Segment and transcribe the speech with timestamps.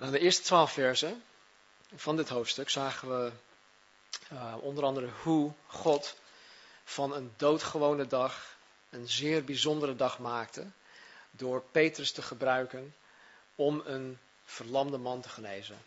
[0.00, 1.22] Nou, de eerste twaalf versen
[1.94, 3.32] van dit hoofdstuk zagen we
[4.32, 6.16] uh, onder andere hoe God
[6.84, 8.56] van een doodgewone dag
[8.90, 10.66] een zeer bijzondere dag maakte
[11.30, 12.94] door Petrus te gebruiken
[13.54, 15.78] om een verlamde man te genezen.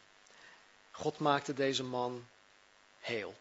[0.91, 2.27] God maakte deze man
[3.00, 3.36] heel.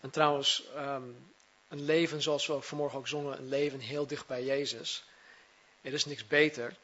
[0.00, 1.32] En trouwens, um,
[1.68, 5.04] een leven zoals we vanmorgen ook zongen, een leven heel dicht bij Jezus.
[5.80, 6.76] Er is niks beter.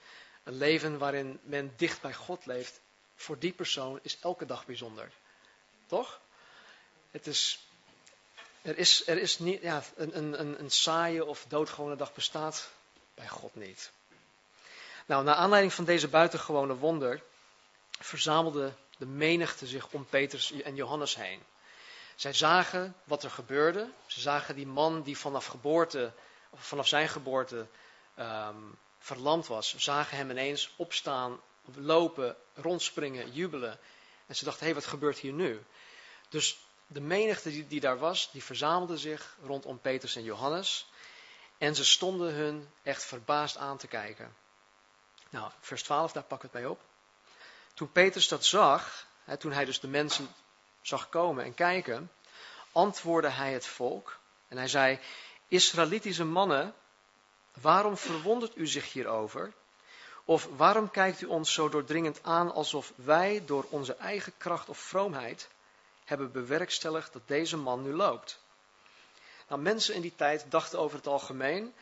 [0.44, 2.80] Een leven waarin men dicht bij God leeft,
[3.14, 5.10] voor die persoon is elke dag bijzonder.
[5.86, 6.20] Toch?
[7.10, 7.66] Het is,
[8.62, 12.70] er is, er is niet, ja, een, een, een saaie of doodgewone dag bestaat
[13.14, 13.92] bij God niet.
[15.06, 17.22] Nou, naar aanleiding van deze buitengewone wonder
[17.98, 21.42] verzamelde de menigte zich om Petrus en Johannes heen.
[22.14, 23.90] Zij zagen wat er gebeurde.
[24.06, 26.12] Ze zagen die man die vanaf geboorte,
[26.54, 27.66] vanaf zijn geboorte
[28.18, 31.40] um, verlamd was, zagen hem ineens opstaan,
[31.74, 33.78] lopen, rondspringen, jubelen.
[34.26, 35.64] En ze dachten, hé, hey, wat gebeurt hier nu?
[36.28, 40.86] Dus de menigte die, daar was, die verzamelde zich rondom Petrus en Johannes.
[41.58, 44.36] En ze stonden hun echt verbaasd aan te kijken.
[45.30, 46.80] Nou, vers 12, daar pak ik het bij op.
[47.74, 50.34] Toen Petrus dat zag, hè, toen hij dus de mensen
[50.80, 52.10] zag komen en kijken,
[52.72, 54.18] antwoordde hij het volk.
[54.48, 54.98] En hij zei,
[55.48, 56.74] Israëlitische mannen,
[57.60, 59.52] waarom verwondert u zich hierover?
[60.24, 64.78] Of waarom kijkt u ons zo doordringend aan alsof wij door onze eigen kracht of
[64.78, 65.48] vroomheid
[66.04, 68.38] hebben bewerkstelligd dat deze man nu loopt?
[69.48, 71.74] Nou, mensen in die tijd dachten over het algemeen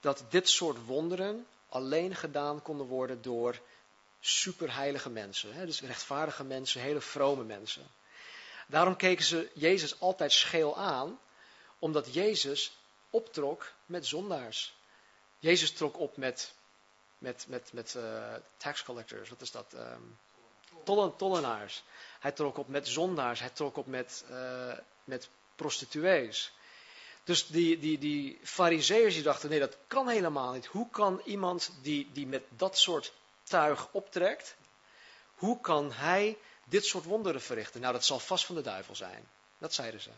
[0.00, 3.60] dat dit soort wonderen alleen gedaan konden worden door
[4.20, 5.54] superheilige mensen.
[5.54, 5.66] Hè?
[5.66, 7.86] Dus rechtvaardige mensen, hele vrome mensen.
[8.66, 11.18] Daarom keken ze Jezus altijd scheel aan,
[11.78, 12.72] omdat Jezus
[13.10, 14.74] optrok met zondaars.
[15.40, 16.54] Jezus trok op met,
[17.18, 19.72] met, met, met uh, tax collectors, wat is dat?
[19.74, 20.18] Um,
[20.84, 21.82] tollen, tollenaars.
[22.20, 24.72] Hij trok op met zondaars, hij trok op met, uh,
[25.04, 26.52] met prostituees.
[27.24, 30.66] Dus die, die, die fariseërs die dachten, nee dat kan helemaal niet.
[30.66, 33.12] Hoe kan iemand die, die met dat soort
[33.42, 34.56] tuig optrekt,
[35.34, 37.80] hoe kan hij dit soort wonderen verrichten?
[37.80, 39.28] Nou, dat zal vast van de duivel zijn.
[39.58, 40.10] Dat zeiden ze.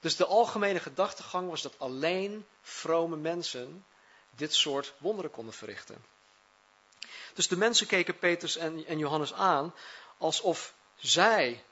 [0.00, 3.84] Dus de algemene gedachtegang was dat alleen vrome mensen
[4.36, 6.04] dit soort wonderen konden verrichten.
[7.34, 9.74] Dus de mensen keken Petrus en, Johannes aan
[10.18, 11.64] alsof zij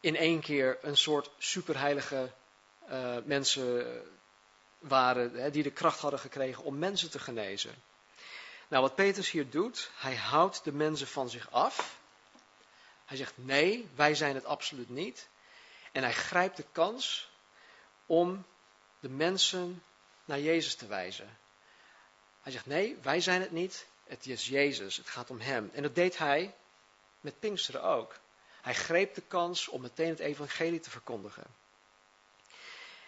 [0.00, 2.32] in één keer een soort superheilige
[2.90, 4.02] uh, mensen
[4.78, 7.82] waren, hè, die de kracht hadden gekregen om mensen te genezen.
[8.68, 11.98] Nou, wat Petrus hier doet, hij houdt de mensen van zich af.
[13.04, 15.28] Hij zegt nee, wij zijn het absoluut niet.
[15.92, 17.30] En hij grijpt de kans
[18.06, 18.44] om
[19.00, 19.82] de mensen
[20.24, 21.38] naar Jezus te wijzen.
[22.46, 23.86] Hij zegt nee, wij zijn het niet.
[24.04, 25.70] Het is Jezus, het gaat om Hem.
[25.74, 26.54] En dat deed hij
[27.20, 28.18] met Pinksteren ook.
[28.62, 31.44] Hij greep de kans om meteen het evangelie te verkondigen.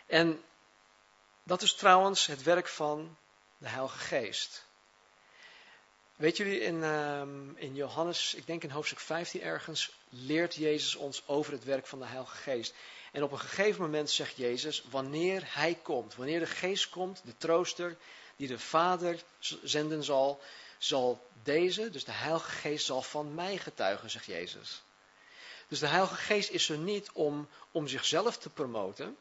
[0.06, 0.44] En
[1.42, 3.16] dat is trouwens het werk van
[3.58, 4.64] de Heilige Geest.
[6.16, 11.22] Weet jullie, in, um, in Johannes, ik denk in hoofdstuk 15 ergens, leert Jezus ons
[11.26, 12.74] over het werk van de Heilige Geest.
[13.12, 17.36] En op een gegeven moment zegt Jezus, wanneer Hij komt, wanneer de Geest komt, de
[17.36, 17.96] trooster,
[18.38, 19.22] die de Vader
[19.62, 20.40] zenden zal,
[20.78, 24.82] zal deze, dus de Heilige Geest, zal van mij getuigen, zegt Jezus.
[25.68, 29.16] Dus de Heilige Geest is er niet om, om zichzelf te promoten.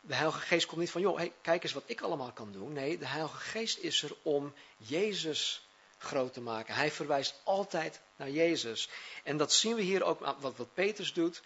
[0.00, 2.72] De Heilige Geest komt niet van, joh, hey, kijk eens wat ik allemaal kan doen.
[2.72, 5.66] Nee, de Heilige Geest is er om Jezus
[5.98, 6.74] groot te maken.
[6.74, 8.88] Hij verwijst altijd naar Jezus.
[9.24, 11.42] En dat zien we hier ook, wat, wat Petrus doet.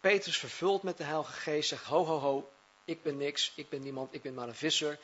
[0.00, 2.50] Petrus vervuld met de Heilige Geest zegt, ho, ho, ho,
[2.84, 4.98] ik ben niks, ik ben niemand, ik ben maar een visser,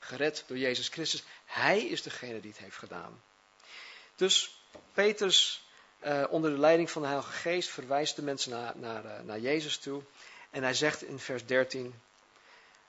[0.00, 1.22] gered door Jezus Christus.
[1.44, 3.22] Hij is degene die het heeft gedaan.
[4.16, 4.62] Dus
[4.92, 5.62] Petrus,
[5.98, 9.78] eh, onder de leiding van de Heilige Geest, verwijst de mensen naar, naar, naar Jezus
[9.78, 10.02] toe.
[10.50, 11.94] En hij zegt in vers 13,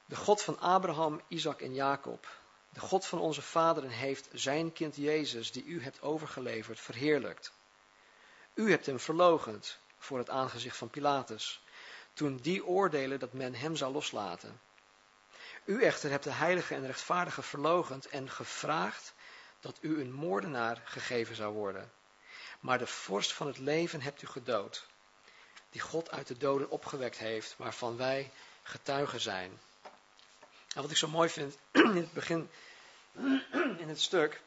[0.06, 2.28] de God van Abraham, Isaac en Jacob,
[2.70, 7.52] de God van onze vaderen heeft zijn kind Jezus, die u hebt overgeleverd, verheerlijkt.
[8.54, 11.62] U hebt hem verlogend voor het aangezicht van Pilatus,
[12.14, 14.60] toen die oordelen dat men hem zou loslaten.
[15.66, 19.14] U echter hebt de heilige en rechtvaardige verlogend en gevraagd
[19.60, 21.92] dat u een moordenaar gegeven zou worden.
[22.60, 24.86] Maar de vorst van het leven hebt u gedood,
[25.70, 28.32] die God uit de doden opgewekt heeft, waarvan wij
[28.64, 29.60] getuigen zijn.
[30.76, 32.50] En wat ik zo mooi vind, in het begin,
[33.84, 34.42] in het stuk,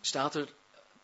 [0.00, 0.52] staat er,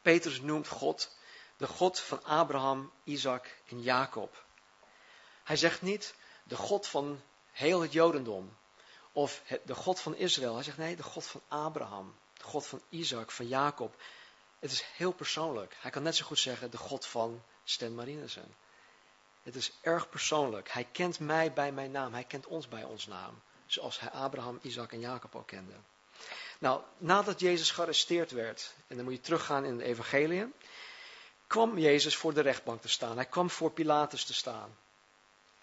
[0.03, 1.17] Petrus noemt God
[1.57, 4.45] de God van Abraham, Isaac en Jacob.
[5.45, 6.15] Hij zegt niet
[6.45, 8.57] de God van heel het Jodendom
[9.19, 10.55] of de God van Israël.
[10.55, 13.95] Hij zegt nee, de God van Abraham, de God van Isaac, van Jacob.
[14.59, 15.77] Het is heel persoonlijk.
[15.81, 18.55] Hij kan net zo goed zeggen de God van Stan Marinissen.
[19.43, 20.69] Het is erg persoonlijk.
[20.71, 22.13] Hij kent mij bij mijn naam.
[22.13, 23.41] Hij kent ons bij ons naam.
[23.67, 25.75] Zoals hij Abraham, Isaac en Jacob al kende.
[26.59, 30.53] Nou, nadat Jezus gearresteerd werd, en dan moet je teruggaan in de evangelie,
[31.47, 33.17] kwam Jezus voor de rechtbank te staan.
[33.17, 34.77] Hij kwam voor Pilatus te staan.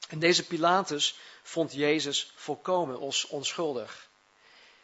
[0.09, 2.99] En deze Pilatus vond Jezus volkomen
[3.29, 4.09] onschuldig.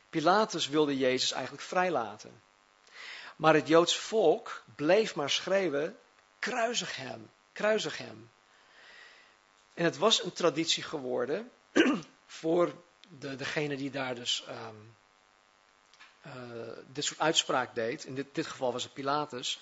[0.10, 2.42] Pilatus wilde Jezus eigenlijk vrijlaten.
[3.36, 5.98] Maar het Joods volk bleef maar schreeuwen:
[6.40, 8.32] kruisig hem, kruisig hem.
[9.74, 11.52] En het was een traditie geworden
[12.26, 12.74] voor
[13.20, 14.96] de, degene die daar dus um,
[16.88, 18.04] dit soort uitspraak deed.
[18.04, 19.60] In dit, dit geval was het Pilatus.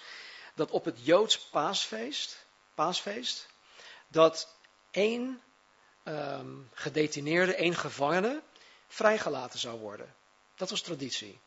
[0.56, 3.48] Dat op het Joods paasfeest, paasfeest
[4.08, 4.56] dat
[4.92, 5.42] één
[6.10, 8.42] um, gedetineerde, één gevangene
[8.88, 10.16] vrijgelaten zou worden.
[10.56, 11.40] Dat was traditie.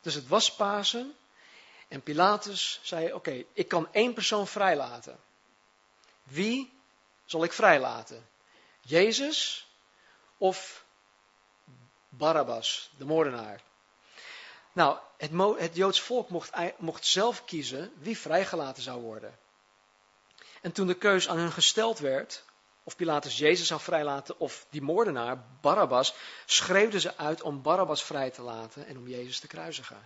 [0.00, 1.16] Dus het was Pasen
[1.88, 5.18] en Pilatus zei: Oké, ik kan één persoon vrijlaten.
[6.22, 6.72] Wie
[7.24, 8.28] zal ik vrijlaten?
[8.80, 9.66] Jezus
[10.38, 10.84] of
[12.08, 13.60] Barabbas, de moordenaar?
[14.72, 19.38] Nou, het, het Joods volk mocht, mocht zelf kiezen wie vrijgelaten zou worden.
[20.60, 22.44] En toen de keus aan hun gesteld werd,
[22.90, 26.14] of Pilatus Jezus zou vrijlaten of die moordenaar, Barabbas,
[26.46, 29.96] schreeuwden ze uit om Barabbas vrij te laten en om Jezus te kruisigen.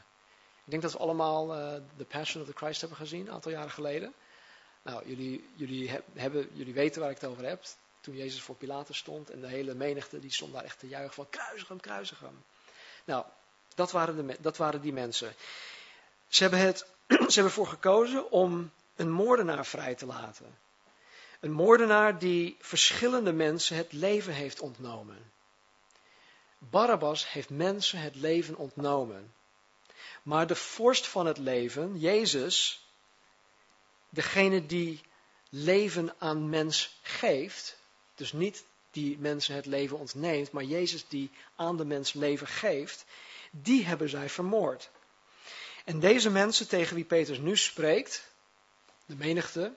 [0.64, 3.50] Ik denk dat we allemaal uh, The Passion of the Christ hebben gezien, een aantal
[3.50, 4.14] jaren geleden.
[4.82, 7.64] Nou, jullie, jullie, hebben, jullie weten waar ik het over heb.
[8.00, 11.14] Toen Jezus voor Pilatus stond en de hele menigte, die stond daar echt te juichen
[11.14, 12.44] van kruisig hem, kruisig hem.
[13.04, 13.24] Nou,
[13.74, 15.34] dat waren, de, dat waren die mensen.
[16.28, 16.78] Ze hebben, het,
[17.08, 20.63] ze hebben ervoor gekozen om een moordenaar vrij te laten.
[21.44, 25.32] Een moordenaar die verschillende mensen het leven heeft ontnomen.
[26.58, 29.34] Barabbas heeft mensen het leven ontnomen.
[30.22, 32.86] Maar de vorst van het leven, Jezus,
[34.08, 35.00] degene die
[35.48, 37.76] leven aan mens geeft,
[38.14, 43.04] dus niet die mensen het leven ontneemt, maar Jezus die aan de mens leven geeft,
[43.50, 44.90] die hebben zij vermoord.
[45.84, 48.28] En deze mensen tegen wie Petrus nu spreekt,
[49.06, 49.74] de menigte,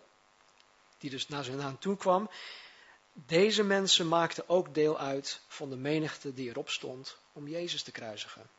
[0.98, 2.30] die dus naar zijn naam toe kwam,
[3.26, 7.92] deze mensen maakten ook deel uit van de menigte die erop stond om Jezus te
[7.92, 8.50] kruisigen.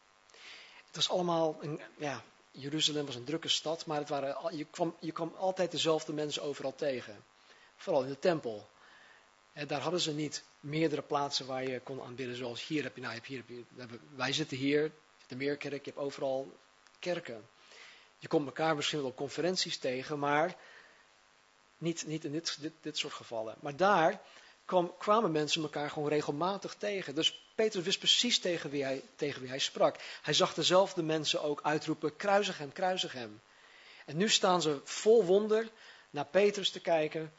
[0.87, 4.97] Het was allemaal, een, ja, Jeruzalem was een drukke stad, maar het waren, je, kwam,
[5.01, 7.25] je kwam altijd dezelfde mensen overal tegen.
[7.77, 8.69] Vooral in de tempel.
[9.53, 13.01] En daar hadden ze niet meerdere plaatsen waar je kon aanbidden, zoals hier heb je,
[13.01, 14.93] nou, hier, heb je, wij zitten hier,
[15.27, 16.53] de Meerkerk, je hebt overal
[16.99, 17.49] kerken.
[18.19, 20.57] Je komt elkaar misschien wel op conferenties tegen, maar
[21.79, 23.57] niet, niet in dit, dit, dit soort gevallen.
[23.61, 24.21] Maar daar
[24.65, 27.15] kwam, kwamen mensen elkaar gewoon regelmatig tegen.
[27.15, 29.97] Dus Petrus wist precies tegen wie, hij, tegen wie hij sprak.
[30.23, 33.41] Hij zag dezelfde mensen ook uitroepen, kruisig hem, kruisig hem.
[34.07, 35.69] En nu staan ze vol wonder
[36.11, 37.33] naar Petrus te kijken.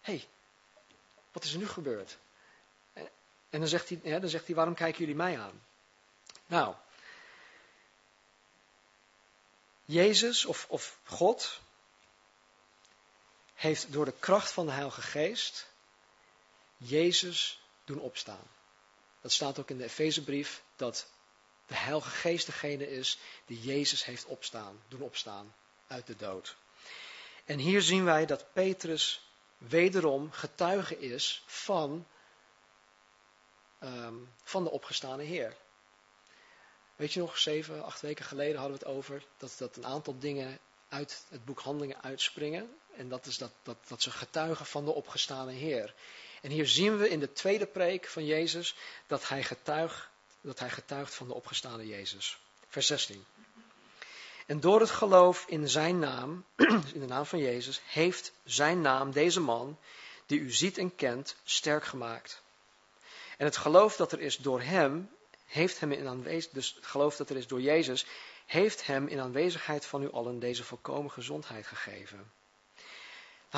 [0.00, 0.28] Hé, hey,
[1.32, 2.18] wat is er nu gebeurd?
[3.50, 5.62] En dan zegt, hij, dan zegt hij, waarom kijken jullie mij aan?
[6.46, 6.74] Nou,
[9.84, 11.60] Jezus of, of God
[13.54, 15.70] heeft door de kracht van de Heilige Geest
[16.76, 18.50] Jezus doen opstaan.
[19.20, 21.06] Dat staat ook in de Efezebrief dat
[21.66, 25.54] de Heilige Geest degene is die Jezus heeft opstaan, doen opstaan
[25.86, 26.56] uit de dood.
[27.44, 29.20] En hier zien wij dat Petrus
[29.58, 32.06] wederom getuige is van,
[33.80, 35.56] um, van de opgestane Heer.
[36.96, 40.18] Weet je nog, zeven, acht weken geleden hadden we het over dat, dat een aantal
[40.18, 42.76] dingen uit het boek Handelingen uitspringen.
[42.96, 45.94] En dat is dat, dat, dat ze getuigen van de opgestane Heer.
[46.42, 48.74] En hier zien we in de tweede preek van Jezus
[49.06, 50.08] dat hij, getuigt,
[50.40, 52.38] dat hij getuigt van de opgestane Jezus.
[52.68, 53.24] Vers 16.
[54.46, 56.44] En door het geloof in zijn naam,
[56.94, 59.78] in de naam van Jezus, heeft zijn naam deze man,
[60.26, 62.42] die u ziet en kent, sterk gemaakt.
[63.36, 65.10] En het geloof dat er is door hem,
[65.46, 68.06] heeft hem in aanwezigheid, dus het geloof dat er is door Jezus,
[68.46, 72.32] heeft hem in aanwezigheid van u allen deze volkomen gezondheid gegeven.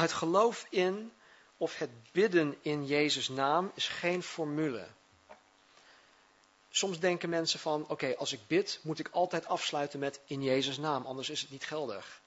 [0.00, 1.12] Het geloof in
[1.56, 4.86] of het bidden in Jezus' naam is geen formule.
[6.70, 10.78] Soms denken mensen van, oké, als ik bid, moet ik altijd afsluiten met in Jezus'
[10.78, 12.20] naam, anders is het niet geldig.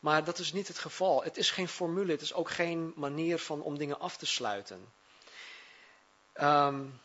[0.00, 1.22] Maar dat is niet het geval.
[1.22, 4.92] Het is geen formule, het is ook geen manier van, om dingen af te sluiten.
[6.40, 7.00] Um,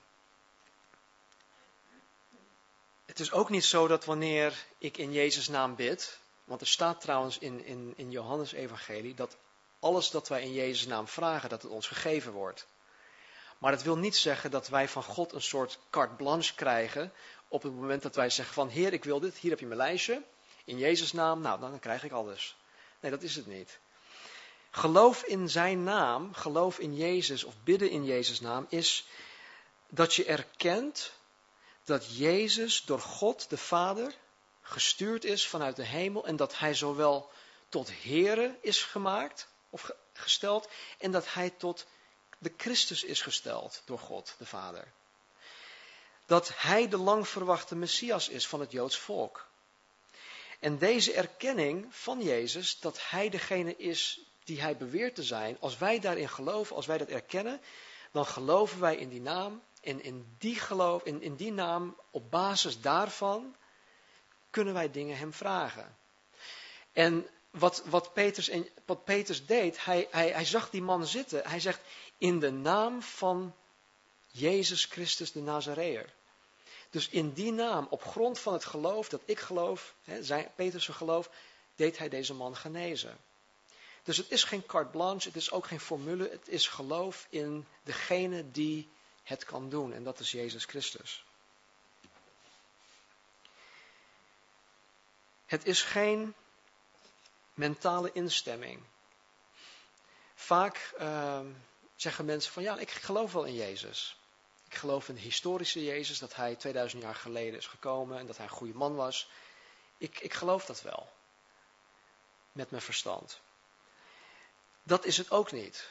[3.06, 7.02] het is ook niet zo dat wanneer ik in Jezus' naam bid, want er staat
[7.02, 9.38] trouwens in, in, in Johannes Evangelie dat
[9.84, 12.68] alles dat wij in Jezus' naam vragen, dat het ons gegeven wordt.
[13.58, 17.14] Maar dat wil niet zeggen dat wij van God een soort carte blanche krijgen
[17.48, 19.80] op het moment dat wij zeggen van Heer, ik wil dit, hier heb je mijn
[19.80, 20.24] lijstje.
[20.66, 22.56] in Jezus' naam, nou dan krijg ik alles.
[23.00, 23.80] Nee, dat is het niet.
[24.72, 29.06] Geloof in zijn naam, geloof in Jezus of bidden in Jezus' naam is
[29.90, 31.14] dat je erkent
[31.84, 34.14] dat Jezus door God de Vader
[34.62, 37.32] gestuurd is vanuit de hemel en dat hij zowel
[37.70, 41.86] tot Here is gemaakt of gesteld en dat hij tot
[42.38, 44.92] de Christus is gesteld door God de Vader.
[46.26, 49.48] Dat hij de lang verwachte Messias is van het Joods volk.
[50.60, 55.78] En deze erkenning van Jezus, dat hij degene is die hij beweert te zijn, als
[55.78, 57.62] wij daarin geloven, als wij dat erkennen,
[58.12, 59.64] dan geloven wij in die naam.
[59.82, 63.56] En in die, geloof, in, in die naam, op basis daarvan,
[64.50, 65.98] kunnen wij dingen hem vragen.
[66.92, 68.50] En wat, wat, Peters,
[68.86, 71.50] wat Peters deed, hij, hij, hij zag die man zitten.
[71.50, 71.82] Hij zegt,
[72.18, 73.56] in de naam van
[74.32, 76.14] Jezus Christus de Nazareër.
[76.90, 81.30] Dus in die naam, op grond van het geloof dat ik geloof, hè, zijn, geloof,
[81.76, 83.18] deed hij deze man genezen.
[84.04, 87.68] Dus het is geen carte blanche, het is ook geen formule, het is geloof in
[87.84, 88.90] degene die
[89.24, 89.94] het kan doen.
[89.94, 91.26] En dat is Jezus Christus.
[95.46, 96.34] Het is geen
[97.54, 98.84] mentale instemming.
[100.36, 101.40] Vaak uh,
[101.96, 104.18] zeggen mensen van ja, ik geloof wel in Jezus.
[104.68, 108.38] Ik geloof in de historische Jezus, dat hij 2000 jaar geleden is gekomen en dat
[108.38, 109.30] hij een goede man was.
[109.98, 111.12] Ik, ik geloof dat wel.
[112.52, 113.40] Met mijn verstand.
[114.84, 115.90] Dat is het ook niet.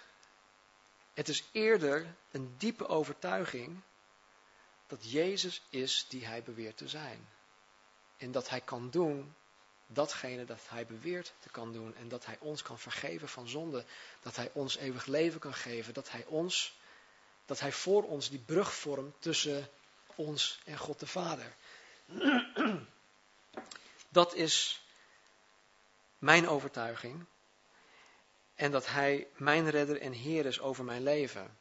[1.15, 3.81] Het is eerder een diepe overtuiging
[4.87, 7.29] dat Jezus is die hij beweert te zijn.
[8.17, 9.35] En dat hij kan doen
[9.93, 11.97] datgene dat hij beweert te kan doen.
[11.97, 13.85] En dat hij ons kan vergeven van zonde.
[14.21, 15.95] Dat hij ons eeuwig leven kan geven.
[15.95, 16.75] Dat hij ons,
[17.45, 19.69] dat hij voor ons die brug vormt tussen
[20.15, 21.55] ons en God de Vader.
[24.09, 24.83] Dat is
[26.19, 27.25] mijn overtuiging.
[28.55, 31.57] En dat hij mijn redder en heer is over mijn leven.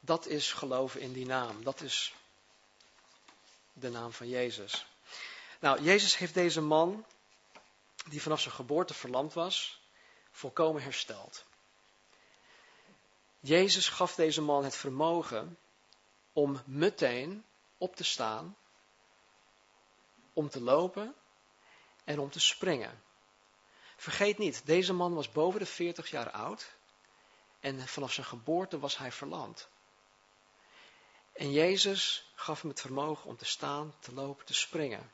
[0.00, 1.64] Dat is geloven in die naam.
[1.64, 2.14] Dat is
[3.72, 4.86] de naam van Jezus.
[5.60, 7.04] Nou, Jezus heeft deze man
[8.08, 9.80] die vanaf zijn geboorte verlamd was,
[10.30, 11.44] volkomen hersteld.
[13.40, 15.58] Jezus gaf deze man het vermogen
[16.32, 17.44] om meteen
[17.78, 18.56] op te staan,
[20.32, 21.14] om te lopen
[22.04, 23.02] en om te springen.
[23.96, 26.76] Vergeet niet, deze man was boven de 40 jaar oud
[27.60, 29.68] en vanaf zijn geboorte was hij verlamd.
[31.32, 35.12] En Jezus gaf hem het vermogen om te staan, te lopen, te springen.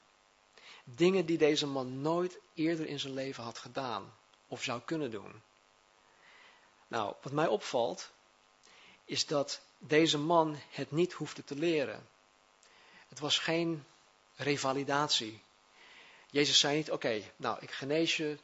[0.85, 4.15] Dingen die deze man nooit eerder in zijn leven had gedaan
[4.49, 5.43] of zou kunnen doen.
[6.89, 8.11] Nou, wat mij opvalt,
[9.05, 12.09] is dat deze man het niet hoefde te leren.
[13.09, 13.85] Het was geen
[14.37, 15.43] revalidatie.
[16.31, 18.39] Jezus zei niet, oké, nou, ik genees je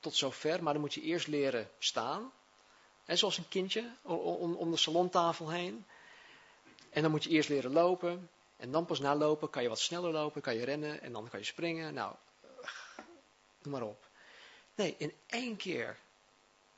[0.00, 2.32] tot zover, maar dan moet je eerst leren staan.
[3.06, 5.86] Zoals een kindje om de salontafel heen.
[6.90, 8.30] En dan moet je eerst leren lopen.
[8.64, 11.28] En dan pas na lopen kan je wat sneller lopen, kan je rennen en dan
[11.28, 11.94] kan je springen.
[11.94, 12.14] Nou,
[13.62, 14.08] noem maar op.
[14.74, 15.98] Nee, in één keer.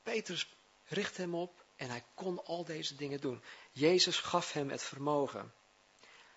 [0.03, 0.49] Petrus
[0.85, 3.43] richt hem op en hij kon al deze dingen doen.
[3.73, 5.53] Jezus gaf hem het vermogen.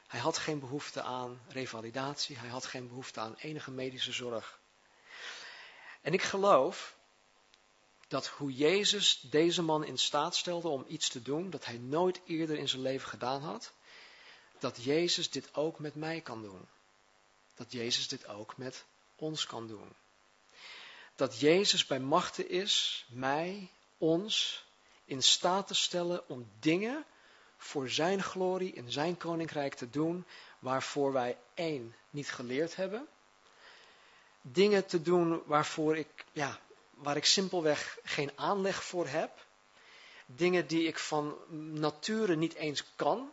[0.08, 4.60] Hij had geen behoefte aan revalidatie, hij had geen behoefte aan enige medische zorg.
[6.02, 6.96] En ik geloof
[8.08, 12.22] dat hoe Jezus deze man in staat stelde om iets te doen dat hij nooit
[12.26, 13.74] eerder in zijn leven gedaan had,
[14.60, 16.68] dat Jezus dit ook met mij kan doen.
[17.56, 18.86] Dat Jezus dit ook met
[19.16, 19.94] ons kan doen.
[21.16, 24.64] Dat Jezus bij machten is, mij, ons,
[25.06, 27.06] in staat te stellen om dingen
[27.58, 30.26] voor zijn glorie in zijn koninkrijk te doen,
[30.60, 33.08] waarvoor wij één niet geleerd hebben.
[34.42, 39.48] Dingen te doen waarvoor ik, ja, waar ik simpelweg geen aanleg voor heb.
[40.26, 41.38] Dingen die ik van
[41.74, 43.32] nature niet eens kan.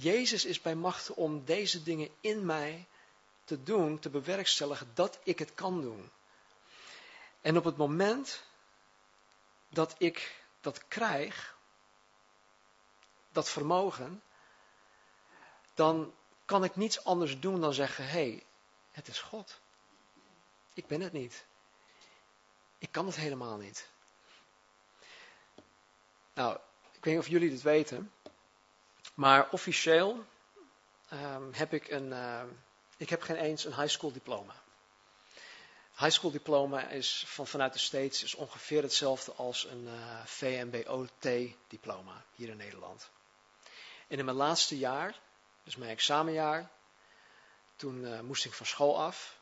[0.00, 2.86] Jezus is bij machten om deze dingen in mij
[3.44, 6.10] te doen, te bewerkstelligen, dat ik het kan doen.
[7.40, 8.42] En op het moment
[9.68, 11.56] dat ik dat krijg,
[13.32, 14.22] dat vermogen,
[15.74, 16.14] dan
[16.44, 18.46] kan ik niets anders doen dan zeggen: hé, hey,
[18.90, 19.60] het is God.
[20.74, 21.46] Ik ben het niet.
[22.78, 23.90] Ik kan het helemaal niet.
[26.34, 26.58] Nou,
[26.92, 28.12] ik weet niet of jullie dit weten,
[29.18, 30.24] maar officieel
[31.12, 32.42] um, heb ik een, uh,
[32.96, 34.54] ik heb geen eens een high school diploma.
[35.96, 41.28] High school diploma is van, vanuit de States is ongeveer hetzelfde als een uh, VMBOT
[41.68, 43.10] diploma hier in Nederland.
[44.08, 45.18] En in mijn laatste jaar,
[45.64, 46.70] dus mijn examenjaar,
[47.76, 49.38] toen uh, moest ik van school af.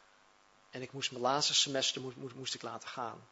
[0.71, 3.29] En ik moest mijn laatste semester moest, moest, ik laten gaan.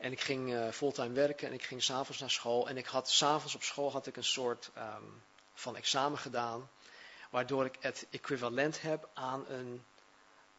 [0.00, 2.68] En ik ging uh, fulltime werken en ik ging s'avonds naar school.
[2.68, 5.02] En ik had s'avonds op school had ik een soort ehm,
[5.54, 6.70] van examen gedaan.
[7.30, 9.84] Waardoor ik het equivalent heb aan een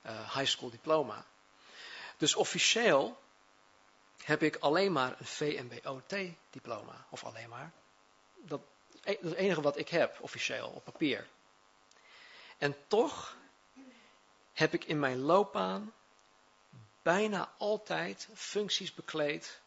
[0.05, 1.25] uh, high school diploma.
[2.17, 3.19] Dus officieel
[4.23, 7.05] heb ik alleen maar een VMBOT-diploma.
[7.09, 7.71] Of alleen maar.
[8.35, 11.27] Dat, dat is het enige wat ik heb, officieel, op papier.
[12.57, 13.37] En toch
[14.53, 15.93] heb ik in mijn loopbaan
[17.01, 19.61] bijna altijd functies bekleed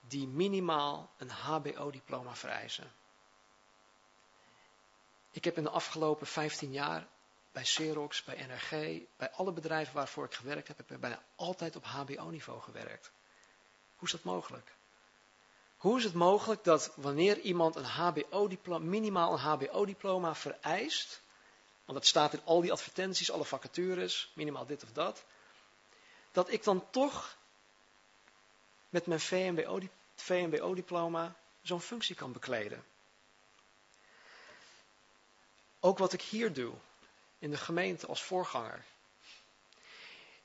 [0.00, 2.92] die minimaal een HBO-diploma vereisen.
[5.30, 7.06] Ik heb in de afgelopen 15 jaar
[7.52, 8.70] bij Xerox, bij NRG,
[9.16, 13.10] bij alle bedrijven waarvoor ik gewerkt heb, heb bijna altijd op HBO-niveau gewerkt.
[13.96, 14.76] Hoe is dat mogelijk?
[15.76, 21.22] Hoe is het mogelijk dat wanneer iemand een HBO-diploma, minimaal een HBO-diploma vereist,
[21.84, 25.24] want dat staat in al die advertenties, alle vacatures, minimaal dit of dat,
[26.38, 27.36] dat ik dan toch
[28.88, 29.20] met mijn
[30.14, 32.84] VMBO-diploma zo'n functie kan bekleden?
[35.80, 36.74] Ook wat ik hier doe,
[37.38, 38.84] in de gemeente als voorganger.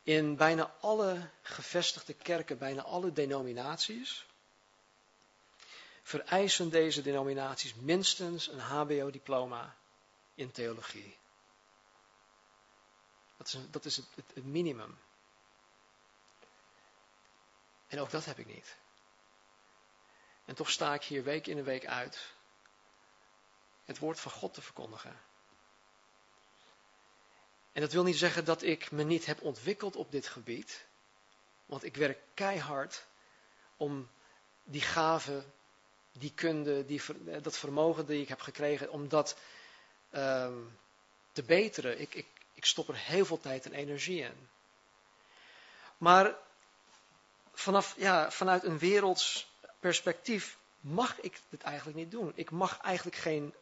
[0.04, 4.26] In bijna alle gevestigde kerken, bijna alle denominaties,
[6.04, 9.76] vereisen deze denominaties minstens een HBO-diploma
[10.36, 11.18] in theologie.
[13.38, 14.98] Dat is, dat is het, het minimum.
[17.94, 18.76] En ook dat heb ik niet.
[20.46, 22.34] En toch sta ik hier week in en week uit
[23.86, 25.20] het woord van God te verkondigen.
[27.72, 30.86] En dat wil niet zeggen dat ik me niet heb ontwikkeld op dit gebied.
[31.66, 33.06] Want ik werk keihard
[33.78, 34.10] om
[34.64, 35.44] die gave,
[36.12, 37.02] die kunde, die,
[37.42, 39.38] dat vermogen die ik heb gekregen, om dat
[40.10, 40.58] ehm,
[41.32, 42.00] te beteren.
[42.00, 44.50] Ik, ik, ik stop er heel veel tijd en energie in.
[45.98, 46.36] Maar
[47.54, 52.32] vanaf, ja, vanuit een werelds perspectief mag ik dit eigenlijk niet doen.
[52.36, 53.54] Ik mag eigenlijk geen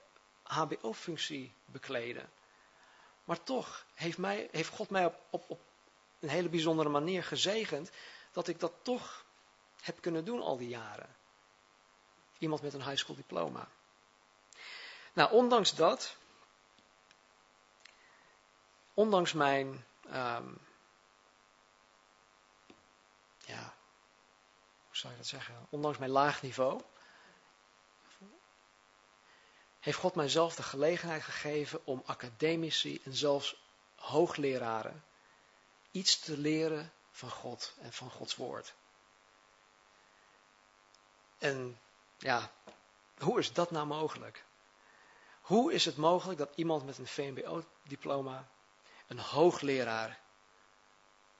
[0.43, 2.29] HBO-functie bekleden.
[3.23, 5.59] Maar toch heeft, mij, heeft God mij op, op, op
[6.19, 7.91] een hele bijzondere manier gezegend
[8.31, 9.25] dat ik dat toch
[9.81, 11.15] heb kunnen doen al die jaren.
[12.37, 13.67] Iemand met een high school diploma.
[15.13, 16.15] Nou, ondanks dat,
[18.93, 20.57] ondanks mijn, um,
[23.45, 23.73] ja,
[25.01, 25.67] zou je dat zeggen?
[25.69, 26.81] Ondanks mijn laag niveau,
[29.79, 33.63] heeft God mij zelf de gelegenheid gegeven om academici en zelfs
[33.95, 35.03] hoogleraren
[35.91, 38.73] iets te leren van God en van Gods woord.
[41.37, 41.79] En
[42.17, 42.51] ja,
[43.17, 44.45] hoe is dat nou mogelijk?
[45.41, 48.47] Hoe is het mogelijk dat iemand met een VMBO-diploma,
[49.07, 50.19] een hoogleraar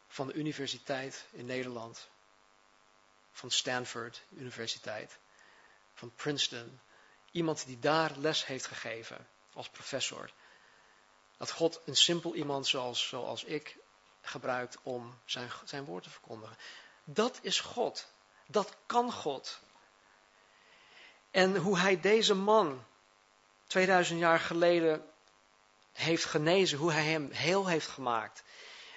[0.08, 2.10] van de universiteit in Nederland,
[3.32, 5.18] van Stanford Universiteit,
[5.94, 6.80] van Princeton,
[7.32, 10.32] Iemand die daar les heeft gegeven als professor.
[11.38, 13.78] Dat God een simpel iemand zoals, zoals ik
[14.22, 16.58] gebruikt om zijn, zijn woord te verkondigen.
[17.04, 18.12] Dat is God.
[18.48, 19.60] Dat kan God.
[21.32, 22.86] En hoe hij deze man
[23.68, 25.06] 2000 jaar geleden
[25.92, 28.44] heeft genezen, hoe hij hem heel heeft gemaakt,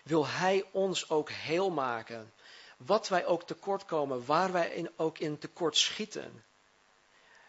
[0.03, 2.33] wil hij ons ook heel maken.
[2.77, 6.45] Wat wij ook tekort komen, waar wij in, ook in tekort schieten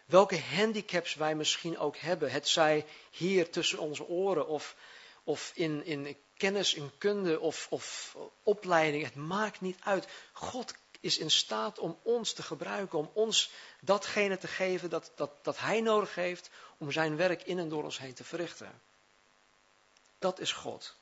[0.06, 2.30] welke handicaps wij misschien ook hebben.
[2.30, 4.76] Het zij hier tussen onze oren of,
[5.24, 9.04] of in, in kennis, in kunde of, of opleiding.
[9.04, 10.06] Het maakt niet uit.
[10.32, 15.30] God is in staat om ons te gebruiken, om ons datgene te geven dat, dat,
[15.42, 18.80] dat Hij nodig heeft om zijn werk in en door ons heen te verrichten.
[20.18, 20.96] Dat is God.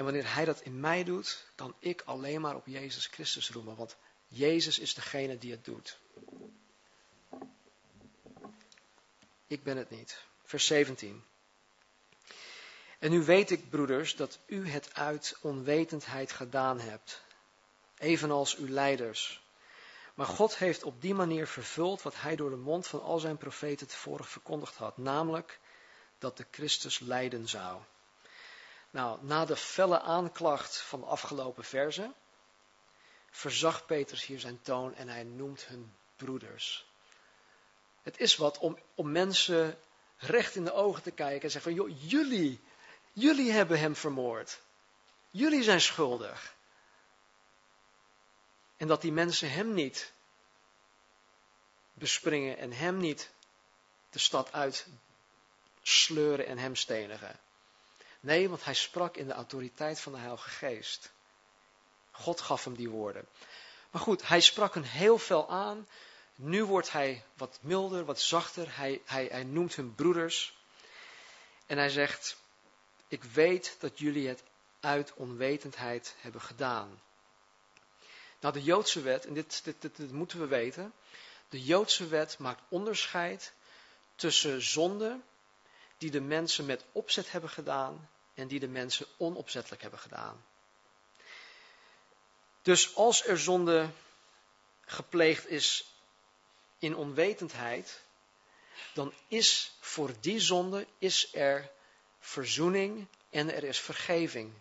[0.00, 3.76] En wanneer Hij dat in mij doet, kan ik alleen maar op Jezus Christus roemen,
[3.76, 3.96] want
[4.28, 5.98] Jezus is degene die het doet.
[9.46, 10.24] Ik ben het niet.
[10.44, 11.24] Vers 17.
[12.98, 17.22] En nu weet ik, broeders, dat u het uit onwetendheid gedaan hebt,
[17.98, 19.42] evenals uw leiders.
[20.14, 23.36] Maar God heeft op die manier vervuld wat hij door de mond van al zijn
[23.36, 25.60] profeten tevoren verkondigd had, namelijk
[26.18, 27.82] dat de Christus lijden zou.
[28.90, 32.14] Nou, na de felle aanklacht van de afgelopen verzen,
[33.30, 36.86] verzag Petrus hier zijn toon en hij noemt hun broeders.
[38.02, 39.78] Het is wat om, om mensen
[40.16, 42.60] recht in de ogen te kijken en zeggen van, joh, jullie,
[43.12, 44.60] jullie hebben hem vermoord.
[45.30, 46.54] Jullie zijn schuldig.
[48.76, 50.12] En dat die mensen hem niet
[51.92, 53.30] bespringen en hem niet
[54.10, 54.86] de stad uit
[55.82, 57.38] sleuren en hem stenigen.
[58.20, 61.12] Nee, want hij sprak in de autoriteit van de Heilige Geest.
[62.10, 63.26] God gaf hem die woorden.
[63.90, 65.88] Maar goed, hij sprak een heel veel aan.
[66.34, 68.76] Nu wordt hij wat milder, wat zachter.
[68.76, 70.58] Hij, hij, noemt hun broeders.
[71.66, 72.36] En hij zegt,
[73.08, 74.42] ik weet dat jullie het
[74.80, 77.02] uit onwetendheid hebben gedaan.
[78.40, 80.92] Nou, de Joodse wet, en dit, dit, moeten we weten.
[81.48, 83.52] De Joodse wet maakt onderscheid
[84.14, 85.24] tussen zonden
[86.00, 90.44] die de mensen met opzet hebben gedaan en die de mensen onopzettelijk hebben gedaan.
[92.62, 93.90] Dus als er zonde
[94.84, 95.94] gepleegd is
[96.78, 98.00] in onwetendheid,
[98.94, 101.70] dan is voor die zonde is er
[102.18, 104.52] verzoening en er is vergeving.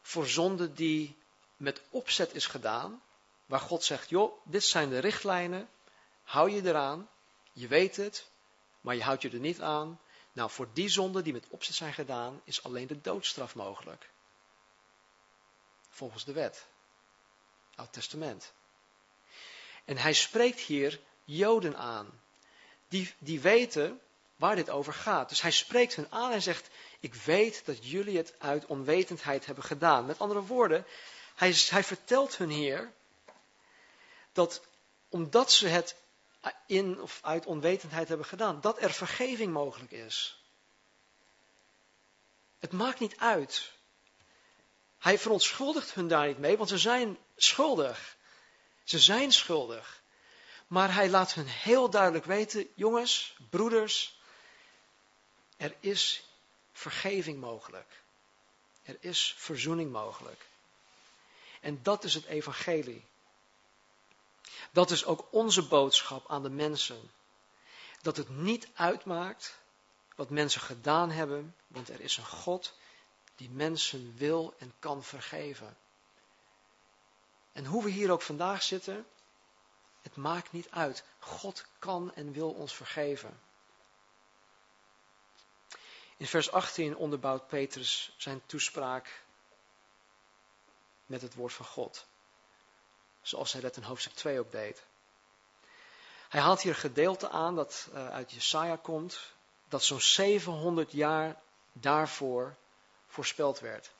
[0.00, 1.16] Voor zonde die
[1.56, 3.02] met opzet is gedaan,
[3.46, 5.68] waar God zegt, joh, dit zijn de richtlijnen,
[6.22, 7.08] hou je eraan,
[7.52, 8.30] je weet het,
[8.82, 10.00] maar je houdt je er niet aan.
[10.32, 14.10] Nou, voor die zonden die met opzet zijn gedaan, is alleen de doodstraf mogelijk.
[15.88, 16.66] Volgens de wet.
[17.74, 18.52] Oud Testament.
[19.84, 22.20] En hij spreekt hier Joden aan.
[22.88, 24.00] Die, die weten
[24.36, 25.28] waar dit over gaat.
[25.28, 29.64] Dus hij spreekt hen aan en zegt: Ik weet dat jullie het uit onwetendheid hebben
[29.64, 30.06] gedaan.
[30.06, 30.86] Met andere woorden,
[31.34, 32.92] hij, hij vertelt hun hier
[34.32, 34.62] dat
[35.08, 35.96] omdat ze het
[36.66, 40.42] in of uit onwetendheid hebben gedaan, dat er vergeving mogelijk is.
[42.58, 43.72] Het maakt niet uit.
[44.98, 48.16] Hij verontschuldigt hun daar niet mee, want ze zijn schuldig.
[48.84, 50.02] Ze zijn schuldig.
[50.66, 54.20] Maar hij laat hun heel duidelijk weten, jongens, broeders,
[55.56, 56.24] er is
[56.72, 58.02] vergeving mogelijk.
[58.82, 60.46] Er is verzoening mogelijk.
[61.60, 63.04] En dat is het evangelie.
[64.70, 67.10] Dat is ook onze boodschap aan de mensen.
[68.02, 69.60] Dat het niet uitmaakt
[70.16, 72.74] wat mensen gedaan hebben, want er is een God
[73.36, 75.76] die mensen wil en kan vergeven.
[77.52, 79.06] En hoe we hier ook vandaag zitten,
[80.02, 81.04] het maakt niet uit.
[81.18, 83.40] God kan en wil ons vergeven.
[86.16, 89.24] In vers 18 onderbouwt Petrus zijn toespraak
[91.06, 92.06] met het woord van God.
[93.22, 94.82] Zoals hij dat in hoofdstuk 2 ook deed.
[96.28, 99.20] Hij haalt hier een gedeelte aan dat uh, uit Jesaja komt,
[99.68, 101.40] dat zo'n 700 jaar
[101.72, 102.56] daarvoor
[103.06, 103.90] voorspeld werd.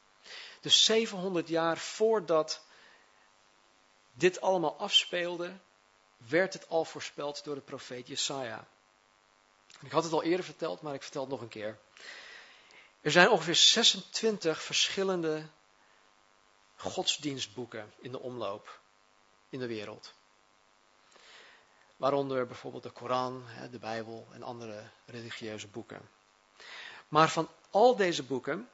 [0.61, 2.65] Dus 700 jaar voordat
[4.13, 5.59] dit allemaal afspeelde,
[6.17, 8.67] werd het al voorspeld door de profeet Jesaja.
[9.81, 11.79] Ik had het al eerder verteld, maar ik vertel het nog een keer.
[13.01, 15.47] Er zijn ongeveer 26 verschillende
[16.77, 18.81] godsdienstboeken in de omloop
[19.53, 20.15] in de wereld.
[21.97, 26.11] Waaronder bijvoorbeeld de Koran, de Bijbel en andere religieuze boeken.
[27.09, 28.71] Maar van al deze boeken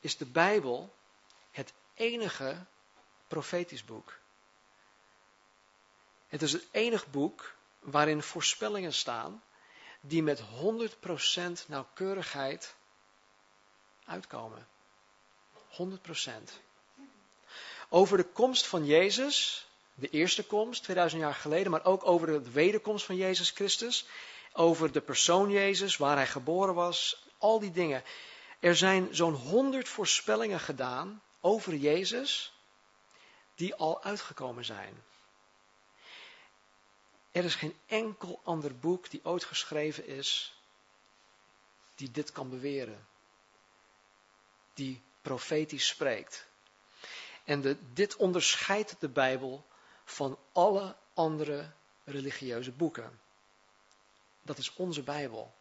[0.00, 0.94] is de Bijbel
[1.50, 2.64] het enige
[3.26, 4.18] profetisch boek.
[6.28, 9.42] Het is het enige boek waarin voorspellingen staan
[10.00, 12.74] die met 100% nauwkeurigheid
[14.04, 14.66] uitkomen.
[15.70, 16.64] 100%.
[17.88, 19.65] Over de komst van Jezus,
[19.98, 24.06] de eerste komst, 2000 jaar geleden, maar ook over de wederkomst van Jezus Christus,
[24.52, 28.02] over de persoon Jezus, waar hij geboren was, al die dingen.
[28.60, 32.52] Er zijn zo'n 100 voorspellingen gedaan over Jezus,
[33.54, 35.02] die al uitgekomen zijn.
[37.32, 40.54] Er is geen enkel ander boek die ooit geschreven is,
[41.94, 43.06] die dit kan beweren.
[44.74, 46.46] Die profetisch spreekt.
[47.44, 49.66] En de, dit onderscheidt de Bijbel
[50.06, 51.70] van alle andere
[52.04, 53.20] religieuze boeken.
[54.42, 55.54] Dat is onze Bijbel.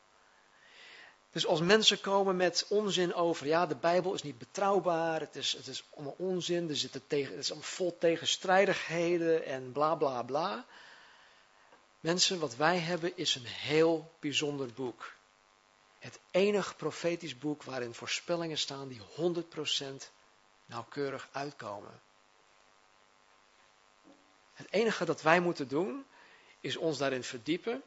[1.32, 5.52] Dus als mensen komen met onzin over, ja, de Bijbel is niet betrouwbaar, het is,
[5.52, 10.24] het is allemaal onzin, er zitten tegen, het is allemaal vol tegenstrijdigheden en bla bla
[10.24, 10.66] bla.
[12.00, 15.14] Mensen, wat wij hebben is een heel bijzonder boek.
[16.00, 20.12] Het enige profetisch boek waarin voorspellingen staan die 100%
[20.66, 22.02] nauwkeurig uitkomen.
[24.56, 26.06] Het enige dat wij moeten doen,
[26.60, 27.84] is ons daarin verdiepen,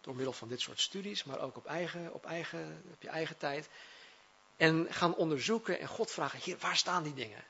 [0.00, 3.36] door middel van dit soort studies, maar ook op, eigen, op, eigen, op je eigen
[3.36, 3.68] tijd.
[4.56, 7.44] En gaan onderzoeken en God vragen, hier, waar staan die dingen?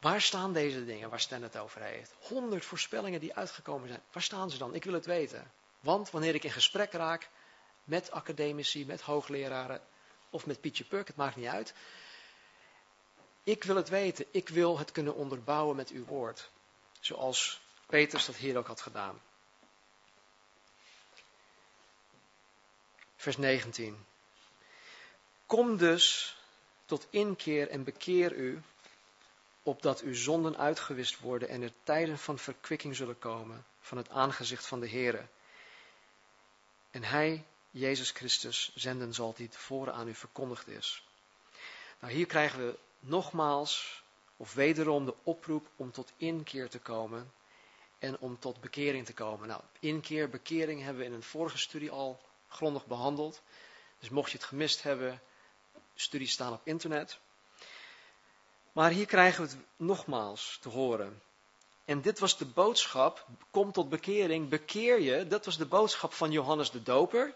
[0.00, 2.14] Waar staan deze dingen waar Stan het over heeft?
[2.18, 4.02] Honderd voorspellingen die uitgekomen zijn.
[4.12, 4.74] Waar staan ze dan?
[4.74, 5.52] Ik wil het weten.
[5.80, 7.28] Want wanneer ik in gesprek raak
[7.84, 9.80] met academici, met hoogleraren,
[10.30, 11.74] of met Pietje Puk, het maakt niet uit.
[13.44, 16.50] Ik wil het weten, ik wil het kunnen onderbouwen met uw woord.
[17.00, 19.20] Zoals Petrus dat hier ook had gedaan.
[23.16, 24.06] Vers 19.
[25.46, 26.36] Kom dus
[26.84, 28.62] tot inkeer en bekeer u,
[29.62, 34.66] opdat uw zonden uitgewist worden en er tijden van verkwikking zullen komen van het aangezicht
[34.66, 35.26] van de Heere.
[36.90, 41.04] En Hij, Jezus Christus, zenden zal die tevoren aan u verkondigd is.
[41.98, 44.02] Nou, hier krijgen we nogmaals,
[44.36, 47.32] of wederom, de oproep om tot inkeer te komen
[47.98, 49.48] en om tot bekering te komen.
[49.48, 53.42] Nou, inkeer, bekering hebben we in een vorige studie al grondig behandeld.
[53.98, 55.22] Dus mocht je het gemist hebben,
[55.94, 57.18] studies staan op internet.
[58.72, 61.22] Maar hier krijgen we het nogmaals te horen.
[61.84, 65.26] En dit was de boodschap, kom tot bekering, bekeer je.
[65.26, 67.26] Dat was de boodschap van Johannes de Doper.
[67.26, 67.34] Het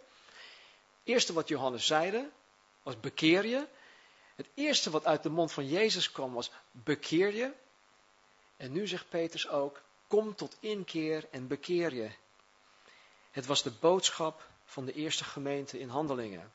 [1.04, 2.30] eerste wat Johannes zeide
[2.82, 3.66] was bekeer je.
[4.34, 7.52] Het eerste wat uit de mond van Jezus kwam was bekeer je.
[8.56, 12.10] En nu zegt Petrus ook, kom tot inkeer en bekeer je.
[13.30, 16.52] Het was de boodschap van de eerste gemeente in handelingen.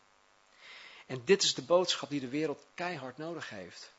[1.06, 3.94] En dit is de boodschap die de wereld keihard nodig heeft.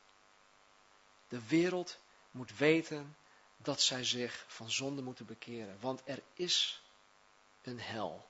[1.29, 1.99] De wereld
[2.31, 3.17] moet weten
[3.57, 5.77] dat zij zich van zonde moeten bekeren.
[5.81, 6.83] Want er is
[7.63, 8.30] een hel.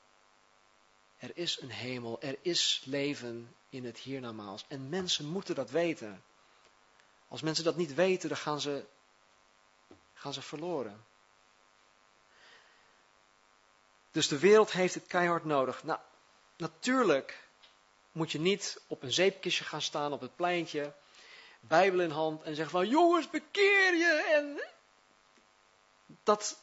[1.20, 2.20] Er is een hemel.
[2.20, 4.64] Er is leven in het hiernamaals.
[4.68, 6.22] En mensen moeten dat weten.
[7.28, 8.85] Als mensen dat niet weten, dan gaan ze,
[10.14, 11.04] gaan ze verloren.
[14.11, 15.85] Dus de wereld heeft het keihard nodig.
[15.85, 15.98] Nou,
[16.56, 17.48] natuurlijk
[18.12, 20.94] moet je niet op een zeepkistje gaan staan op het pleintje,
[21.61, 24.30] Bijbel in hand en zeggen van jongens, bekeer je.
[24.35, 24.62] En
[26.22, 26.62] dat,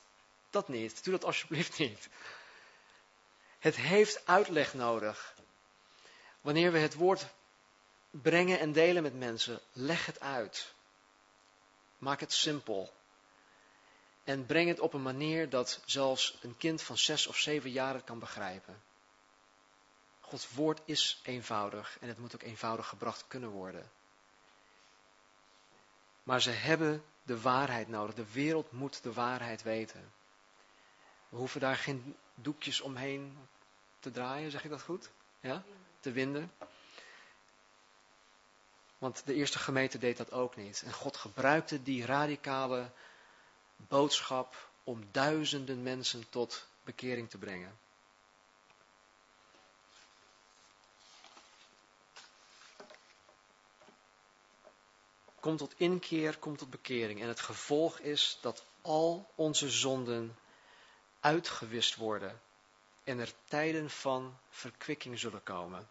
[0.50, 1.04] dat niet.
[1.04, 2.10] Doe dat alsjeblieft niet.
[3.60, 5.36] Het heeft uitleg nodig.
[6.42, 7.26] Wanneer we het woord
[8.10, 10.74] brengen en delen met mensen, leg het uit.
[11.98, 12.94] Maak het simpel.
[14.24, 17.94] En breng het op een manier dat zelfs een kind van zes of zeven jaar
[17.94, 18.82] het kan begrijpen.
[20.20, 23.92] Gods woord is eenvoudig en het moet ook eenvoudig gebracht kunnen worden.
[26.24, 28.16] Maar ze hebben de waarheid nodig.
[28.16, 30.14] De wereld moet de waarheid weten.
[31.30, 33.38] We hoeven daar geen doekjes omheen
[34.00, 35.10] te draaien, zeg ik dat goed?
[35.40, 35.64] Ja?
[36.00, 36.52] Te winden.
[38.98, 40.82] Want de eerste gemeente deed dat ook niet.
[40.86, 42.92] En God gebruikte die radicale
[43.76, 47.78] boodschap om duizenden mensen tot bekering te brengen.
[55.40, 57.22] Kom tot inkeer, kom tot bekering.
[57.22, 60.38] En het gevolg is dat al onze zonden
[61.20, 62.42] uitgewist worden
[63.04, 65.90] en er tijden van verkwikking zullen komen.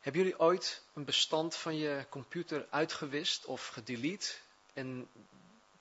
[0.00, 4.32] Hebben jullie ooit een bestand van je computer uitgewist of gedelete
[4.72, 5.08] en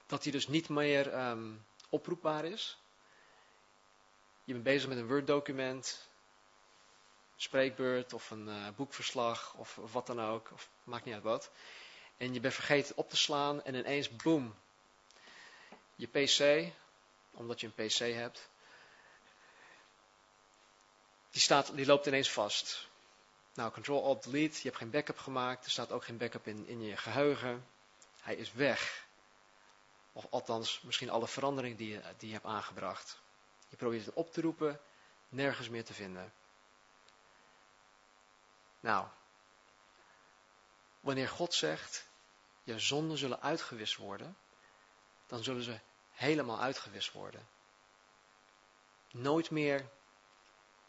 [0.06, 2.78] dat die dus niet meer um, oproepbaar is?
[4.44, 6.10] Je bent bezig met een Word-document
[7.36, 11.52] spreekbeurt of een uh, boekverslag of, of, wat dan ook, of maakt niet uit wat.
[12.18, 14.56] En je bent vergeten op te slaan en ineens boem.
[16.02, 16.72] Je PC,
[17.32, 18.50] omdat je een PC hebt,
[21.30, 22.88] die, staat, die loopt ineens vast.
[23.54, 26.68] Nou, Control Alt Delete, je hebt geen backup gemaakt, er staat ook geen backup in,
[26.68, 27.68] in je geheugen.
[28.22, 29.06] Hij is weg.
[30.14, 33.20] Of althans, misschien alle veranderingen die je, die je hebt aangebracht.
[33.70, 34.80] Je probeert het op te roepen,
[35.30, 36.34] nergens meer te vinden.
[38.80, 39.08] Nou,
[41.00, 42.08] wanneer God zegt,
[42.64, 44.38] je zonden zullen uitgewist worden,
[45.28, 45.80] dan zullen ze
[46.22, 47.48] helemaal uitgewist worden.
[49.12, 49.86] Nooit meer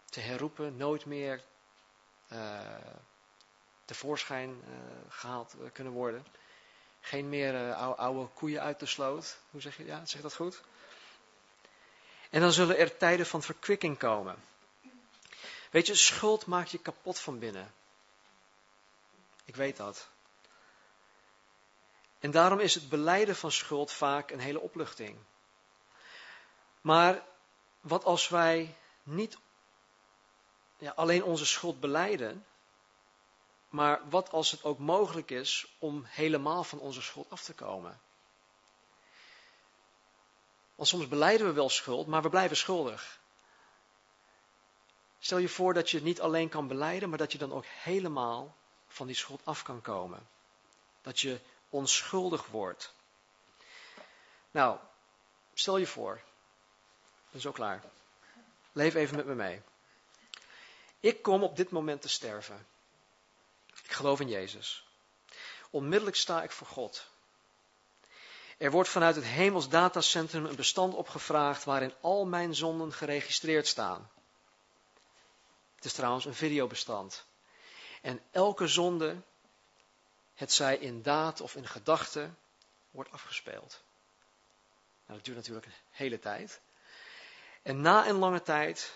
[0.04, 1.42] te herroepen, nooit meer
[2.32, 2.60] uh,
[3.84, 4.74] tevoorschijn uh,
[5.08, 6.26] gehaald uh, kunnen worden.
[7.00, 9.38] Geen meer oude, oude, koeien uit de sloot.
[9.50, 10.62] Hoe zeg je ja, zeg dat goed?
[12.30, 14.36] En dan zullen er tijden van verkwikking komen.
[15.70, 17.74] Weet je, schuld maakt je kapot van binnen.
[19.44, 20.08] Ik weet dat.
[22.22, 25.18] En daarom is het beleiden van schuld vaak een hele opluchting.
[26.80, 27.24] Maar
[27.80, 29.38] wat als wij niet
[30.78, 32.46] ja, alleen onze schuld beleiden,
[33.68, 38.00] maar wat als het ook mogelijk is om helemaal van onze schuld af te komen?
[40.74, 43.20] Want soms beleiden we wel schuld, maar we blijven schuldig.
[45.18, 48.56] Stel je voor dat je niet alleen kan beleiden, maar dat je dan ook helemaal
[48.86, 50.28] van die schuld af kan komen.
[51.02, 51.40] Dat je
[51.72, 52.94] onschuldig wordt.
[54.50, 54.78] Nou,
[55.54, 56.20] stel je voor.
[57.30, 57.82] Is ook klaar.
[58.72, 59.62] Leef even met me mee.
[61.00, 62.66] Ik kom op dit moment te sterven.
[63.84, 64.86] Ik geloof in Jezus.
[65.70, 67.06] Onmiddellijk sta ik voor God.
[68.58, 74.10] Er wordt vanuit het hemels datacentrum een bestand opgevraagd waarin al mijn zonden geregistreerd staan.
[75.74, 77.24] Het is trouwens een videobestand.
[78.02, 79.22] En elke zonde,
[80.42, 82.30] het zij in daad of in gedachte,
[82.90, 83.82] wordt afgespeeld.
[85.06, 86.60] Nou, dat duurt natuurlijk een hele tijd.
[87.62, 88.92] En na een lange tijd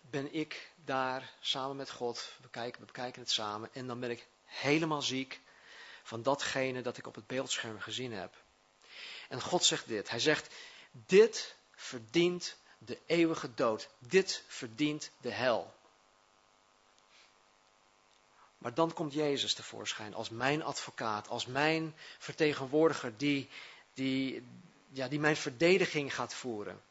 [0.00, 2.32] ben ik daar samen met God.
[2.40, 3.70] We we bekijken het samen.
[3.72, 5.40] En dan ben ik helemaal ziek
[6.02, 8.34] van datgene dat ik op het beeldscherm gezien heb.
[9.28, 10.10] En God zegt dit.
[10.10, 10.54] Hij zegt,
[10.90, 13.88] dit verdient de eeuwige dood.
[13.98, 15.74] Dit verdient de hel.
[18.60, 23.48] Maar dan komt Jezus tevoorschijn als mijn advocaat, als mijn vertegenwoordiger die,
[23.94, 24.46] die,
[24.88, 26.82] ja, die mijn verdediging gaat voeren.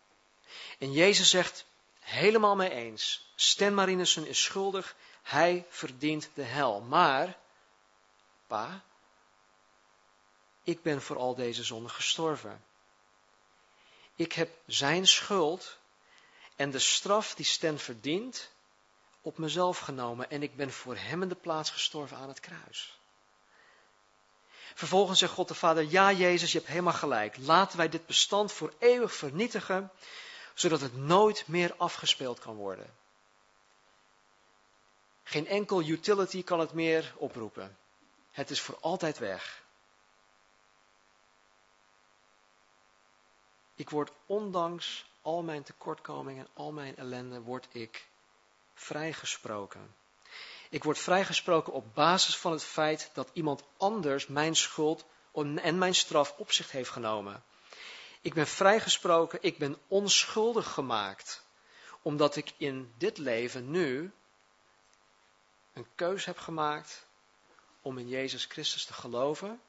[0.78, 1.66] En Jezus zegt,
[2.00, 6.82] helemaal mee eens, Stan Marinissen is schuldig, hij verdient de hel.
[6.82, 7.38] Maar,
[8.48, 8.84] pa,
[10.64, 12.64] ik ben voor al deze zonden gestorven.
[14.16, 15.78] Ik heb zijn schuld
[16.56, 18.50] en de straf die Sten verdient
[19.22, 23.00] op mezelf genomen en ik ben voor hem in de plaats gestorven aan het kruis.
[24.74, 27.38] Vervolgens zegt God de Vader, ja Jezus, je hebt helemaal gelijk.
[27.38, 29.92] Laten wij dit bestand voor eeuwig vernietigen,
[30.54, 32.96] zodat het nooit meer afgespeeld kan worden.
[35.24, 37.78] Geen enkel utility kan het meer oproepen.
[38.32, 39.64] Het is voor altijd weg.
[43.76, 48.09] Ik word ondanks al mijn tekortkomingen, al mijn ellende, word ik
[48.80, 49.96] vrijgesproken.
[50.70, 55.96] Ik word vrijgesproken op basis van het feit dat iemand anders mijn schuld en mijn
[55.96, 57.44] straf op zich heeft genomen.
[58.22, 61.44] Ik ben vrijgesproken, ik ben onschuldig gemaakt,
[62.02, 64.12] omdat ik in dit leven nu
[65.74, 67.06] een keus heb gemaakt
[67.82, 69.62] om in Jezus Christus te geloven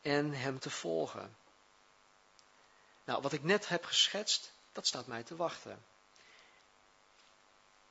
[0.00, 1.36] en Hem te volgen.
[3.04, 5.84] Nou, wat ik net heb geschetst, dat staat mij te wachten.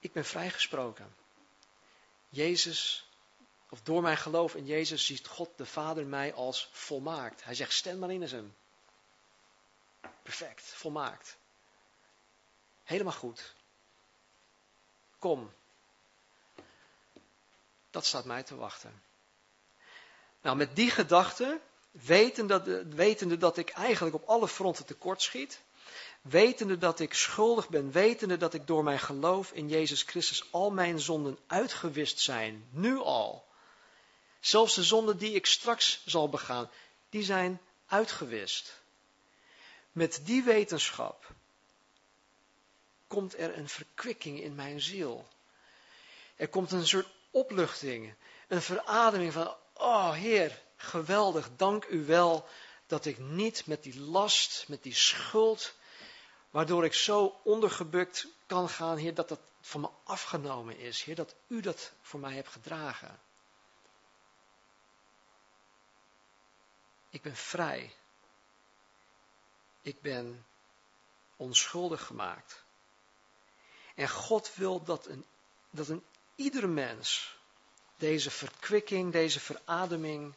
[0.03, 1.15] Ik ben vrijgesproken.
[2.29, 3.07] Jezus,
[3.69, 7.43] of door mijn geloof in Jezus, ziet God de Vader mij als volmaakt.
[7.43, 8.55] Hij zegt, stem maar in hem.
[10.23, 11.37] Perfect, volmaakt.
[12.83, 13.53] Helemaal goed.
[15.19, 15.53] Kom.
[17.89, 19.01] Dat staat mij te wachten.
[20.41, 21.59] Nou, met die gedachte,
[21.91, 25.59] wetende dat ik eigenlijk op alle fronten tekort schiet,
[26.21, 30.71] wetende dat ik schuldig ben, wetende dat ik door mijn geloof in Jezus Christus al
[30.71, 33.45] mijn zonden uitgewist zijn, nu al.
[34.39, 36.69] Zelfs de zonden die ik straks zal begaan,
[37.09, 38.81] die zijn uitgewist.
[39.91, 41.31] Met die wetenschap
[43.07, 45.27] komt er een verkwikking in mijn ziel.
[46.35, 48.13] Er komt een soort opluchting,
[48.47, 52.47] een verademing van, oh Heer, geweldig, dank u wel
[52.87, 55.73] dat ik niet met die last, met die schuld,
[56.53, 61.03] waardoor ik zo ondergebukt kan gaan, Heer, dat dat van me afgenomen is.
[61.03, 63.19] Heer, dat u dat voor mij hebt gedragen.
[67.09, 67.95] Ik ben vrij.
[69.81, 70.45] Ik ben
[71.35, 72.63] onschuldig gemaakt.
[73.95, 75.25] En God wil dat een,
[75.69, 77.37] dat een ieder mens
[77.95, 80.35] deze verkwikking, deze verademing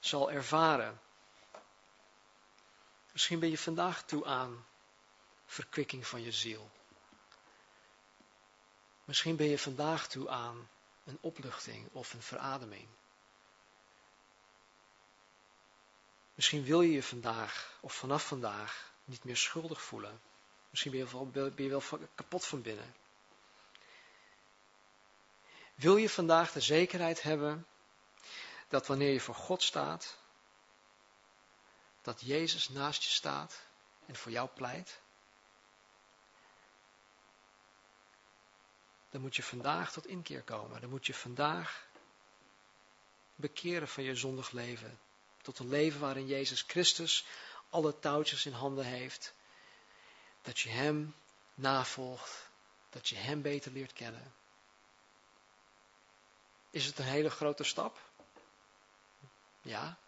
[0.00, 1.00] zal ervaren.
[3.12, 4.70] Misschien ben je vandaag toe aan
[5.52, 6.70] verkwikking van je ziel.
[9.04, 10.68] Misschien ben je vandaag toe aan
[11.04, 12.88] een opluchting of een verademing.
[16.34, 20.20] Misschien wil je je vandaag of vanaf vandaag niet meer schuldig voelen.
[20.70, 22.94] Misschien ben je wel, ben je wel kapot van binnen.
[25.74, 27.66] Wil je vandaag de zekerheid hebben
[28.68, 30.18] dat wanneer je voor God staat,
[32.02, 33.62] dat Jezus naast je staat
[34.06, 35.00] en voor jou pleit?
[39.12, 40.80] Dan moet je vandaag tot inkeer komen.
[40.80, 41.86] Dan moet je vandaag
[43.34, 44.98] bekeren van je zondig leven.
[45.42, 47.24] Tot een leven waarin Jezus Christus
[47.70, 49.34] alle touwtjes in handen heeft.
[50.42, 51.14] Dat je Hem
[51.54, 52.50] navolgt.
[52.90, 54.34] Dat je Hem beter leert kennen.
[56.70, 57.98] Is het een hele grote stap?
[59.62, 59.98] Ja.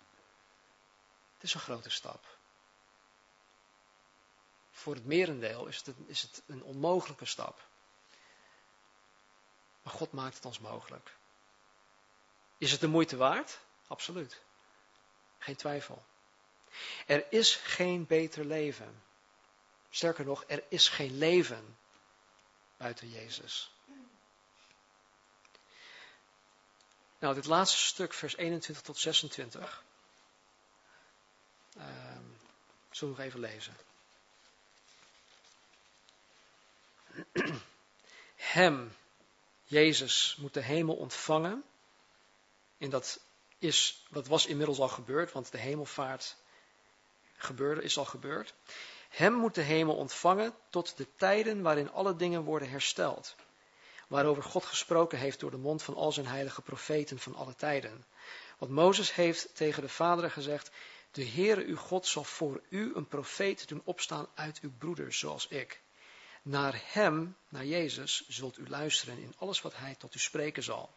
[1.35, 2.39] Het is een grote stap.
[4.70, 7.72] Voor het merendeel is het, een, is het een onmogelijke stap.
[9.85, 11.14] Maar God maakt het ons mogelijk.
[12.59, 13.59] Is het de moeite waard?
[13.87, 14.41] Absoluut.
[15.39, 16.05] Geen twijfel.
[17.07, 19.03] Er is geen beter leven.
[19.91, 21.76] Sterker nog, er is geen leven
[22.76, 23.72] buiten Jezus.
[27.18, 29.85] Nou, dit laatste stuk, vers 21 tot 26.
[31.76, 31.85] Uh,
[32.91, 33.76] zullen we nog even lezen.
[38.37, 38.97] Hem,
[39.75, 41.64] Jezus moet de hemel ontvangen.
[42.79, 43.20] En dat,
[43.59, 46.37] is, dat was inmiddels al gebeurd, want de hemelvaart
[47.37, 48.55] gebeurde, is al gebeurd.
[49.09, 53.35] Hem moet de hemel ontvangen tot de tijden waarin alle dingen worden hersteld.
[54.09, 58.05] Waarover God gesproken heeft door de mond van al zijn heilige profeten van alle tijden.
[58.59, 60.70] Want Mozes heeft tegen de vaderen gezegd,
[61.11, 65.49] de Heere uw God zal voor u een profeet doen opstaan uit uw broeders, zoals
[65.49, 65.83] ik.
[66.45, 70.95] Naar hem, naar Jezus, zult u luisteren in alles wat hij tot u spreken zal.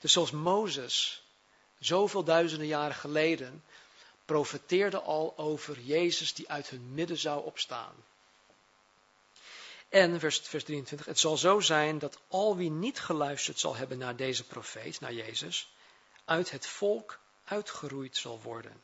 [0.00, 1.22] Dus zoals Mozes
[1.78, 3.64] zoveel duizenden jaren geleden
[4.24, 7.94] profeteerde al over Jezus die uit hun midden zou opstaan.
[9.88, 13.98] En vers, vers 23, het zal zo zijn dat al wie niet geluisterd zal hebben
[13.98, 15.72] naar deze profeet, naar Jezus,
[16.24, 18.82] uit het volk uitgeroeid zal worden.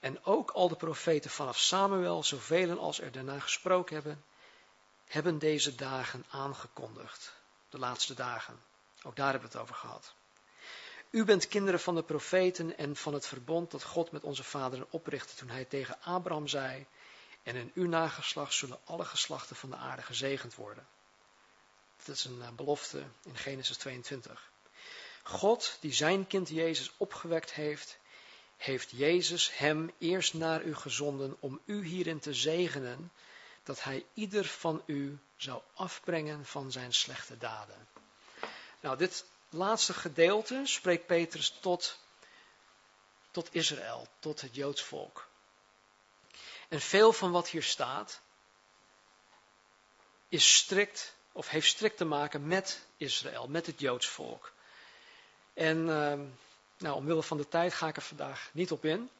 [0.00, 4.24] En ook al de profeten vanaf Samuel, zoveel als er daarna gesproken hebben,
[5.06, 7.32] hebben deze dagen aangekondigd.
[7.68, 8.60] De laatste dagen.
[9.02, 10.14] Ook daar hebben we het over gehad.
[11.10, 14.86] U bent kinderen van de profeten en van het verbond dat God met onze vaderen
[14.90, 16.86] oprichtte toen hij tegen Abraham zei,
[17.42, 20.86] en in uw nageslacht zullen alle geslachten van de aarde gezegend worden.
[22.04, 24.50] Dat is een eh, belofte in Genesis 22.
[25.22, 27.98] God, die zijn kind Jezus opgewekt heeft,
[28.56, 33.12] heeft Jezus hem eerst naar u gezonden om u hierin te zegenen,
[33.66, 37.88] dat hij ieder van u zou afbrengen van zijn slechte daden.
[38.80, 41.98] Nou, dit laatste gedeelte spreekt Petrus tot,
[43.30, 45.28] tot Israël, tot het Joods volk.
[46.68, 48.20] En veel van wat hier staat
[50.28, 54.52] is strikt, of heeft strikt te maken met Israël, met het Joods volk.
[55.54, 56.20] En uh,
[56.78, 59.10] nou, omwille van de tijd ga ik er vandaag niet op in.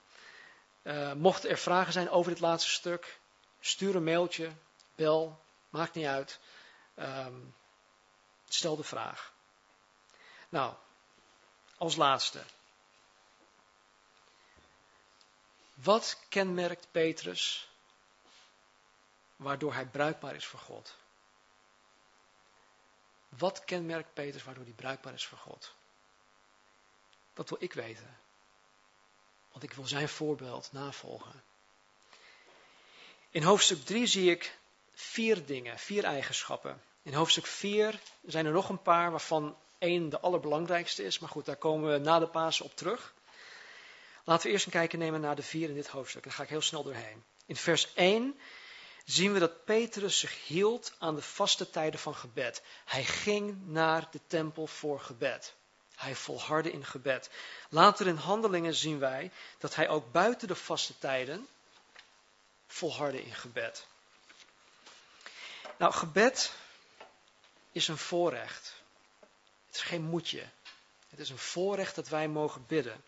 [0.82, 3.18] Uh, mochten er vragen zijn over dit laatste stuk,
[3.60, 4.52] stuur een mailtje,
[4.94, 6.40] bel, maakt niet uit.
[6.96, 7.54] Um,
[8.48, 9.32] stel de vraag.
[10.48, 10.74] Nou,
[11.76, 12.44] als laatste.
[15.74, 17.68] Wat kenmerkt Petrus
[19.36, 20.96] waardoor hij bruikbaar is voor God?
[23.28, 25.74] Wat kenmerkt Petrus waardoor hij bruikbaar is voor God?
[27.34, 28.18] Dat wil ik weten.
[29.50, 31.44] Want ik wil zijn voorbeeld navolgen.
[33.36, 34.58] In hoofdstuk 3 zie ik
[34.94, 36.82] vier dingen, vier eigenschappen.
[37.02, 41.18] In hoofdstuk 4 zijn er nog een paar waarvan één de allerbelangrijkste is.
[41.18, 43.14] Maar goed, daar komen we na de Pasen op terug.
[44.24, 46.22] Laten we eerst een kijkje nemen naar de vier in dit hoofdstuk.
[46.24, 47.24] Daar ga ik heel snel doorheen.
[47.46, 48.38] In vers 1
[49.04, 52.62] zien we dat Petrus zich hield aan de vaste tijden van gebed.
[52.84, 55.54] Hij ging naar de tempel voor gebed.
[55.94, 57.30] Hij volhardde in gebed.
[57.68, 61.48] Later in handelingen zien wij dat hij ook buiten de vaste tijden
[62.66, 63.86] volhardde in gebed.
[65.78, 66.52] Nou, gebed
[67.72, 68.74] is een voorrecht.
[69.66, 70.48] Het is geen moetje.
[71.08, 73.04] Het is een voorrecht dat wij mogen bidden.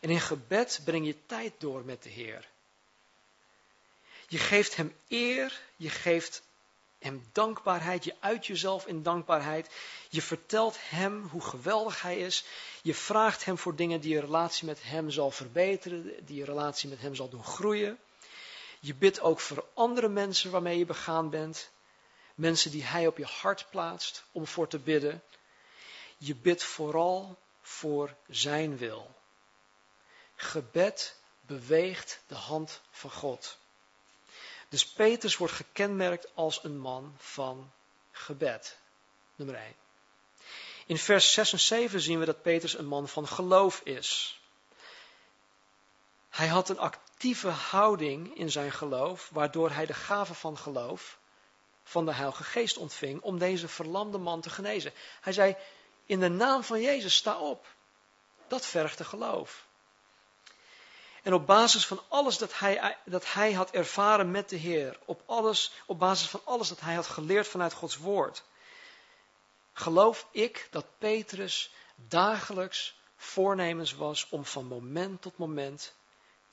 [0.00, 2.48] En in gebed breng je tijd door met de Heer.
[4.28, 6.42] Je geeft Hem eer, je geeft
[6.98, 9.70] Hem dankbaarheid, je uit jezelf in dankbaarheid.
[10.08, 12.44] Je vertelt Hem hoe geweldig Hij is.
[12.82, 16.88] Je vraagt Hem voor dingen die je relatie met Hem zal verbeteren, die je relatie
[16.88, 17.98] met Hem zal doen groeien.
[18.84, 21.70] Je bidt ook voor andere mensen waarmee je begaan bent.
[22.34, 25.22] Mensen die Hij op je hart plaatst om voor te bidden.
[26.16, 29.14] Je bidt vooral voor Zijn wil.
[30.34, 33.58] Gebed beweegt de hand van God.
[34.68, 37.72] Dus Petrus wordt gekenmerkt als een man van
[38.10, 38.78] gebed.
[39.34, 39.74] Nummer 1.
[40.86, 44.40] In vers 6 en 7 zien we dat Petrus een man van geloof is.
[46.28, 46.78] Hij had een
[47.24, 51.18] actieve houding in zijn geloof, waardoor hij de gave van geloof
[51.82, 54.92] van de Heilige Geest ontving om deze verlamde man te genezen.
[55.20, 55.56] Hij zei,
[56.06, 57.66] in de naam van Jezus, sta op.
[58.48, 59.66] Dat vergt geloof.
[61.22, 65.22] En op basis van alles dat hij, dat hij had ervaren met de Heer, op,
[65.26, 68.42] alles, op basis van alles dat hij had geleerd vanuit Gods Woord,
[69.72, 75.94] geloof ik dat Petrus dagelijks voornemens was om van moment tot moment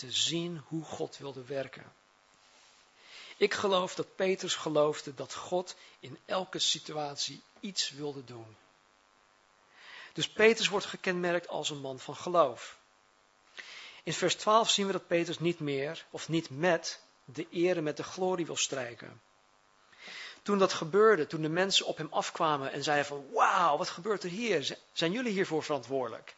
[0.01, 1.93] te zien hoe God wilde werken.
[3.37, 8.55] Ik geloof dat Petrus geloofde dat God in elke situatie iets wilde doen.
[10.13, 12.77] Dus Petrus wordt gekenmerkt als een man van geloof.
[14.03, 17.97] In vers 12 zien we dat Petrus niet meer, of niet met, de ere met
[17.97, 19.21] de glorie wil strijken.
[20.41, 24.23] Toen dat gebeurde, toen de mensen op hem afkwamen en zeiden van, wauw, wat gebeurt
[24.23, 24.77] er hier?
[24.93, 26.35] Zijn jullie hiervoor verantwoordelijk?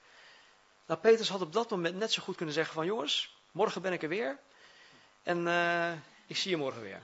[0.86, 3.94] Nou, Petrus had op dat moment net zo goed kunnen zeggen van, jongens, morgen ben
[3.94, 4.40] ik er weer
[5.24, 5.92] en uh,
[6.28, 7.02] ik zie je morgen weer.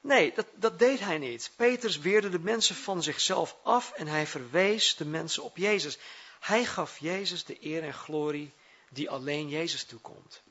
[0.00, 1.50] Nee, dat, dat deed hij niet.
[1.56, 5.98] Petrus weerde de mensen van zichzelf af en hij verwees de mensen op Jezus.
[6.40, 8.52] Hij gaf Jezus de eer en glorie
[8.88, 10.42] die alleen Jezus toekomt.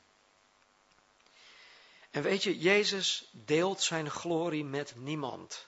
[2.10, 5.66] En weet je, Jezus deelt zijn glorie met niemand.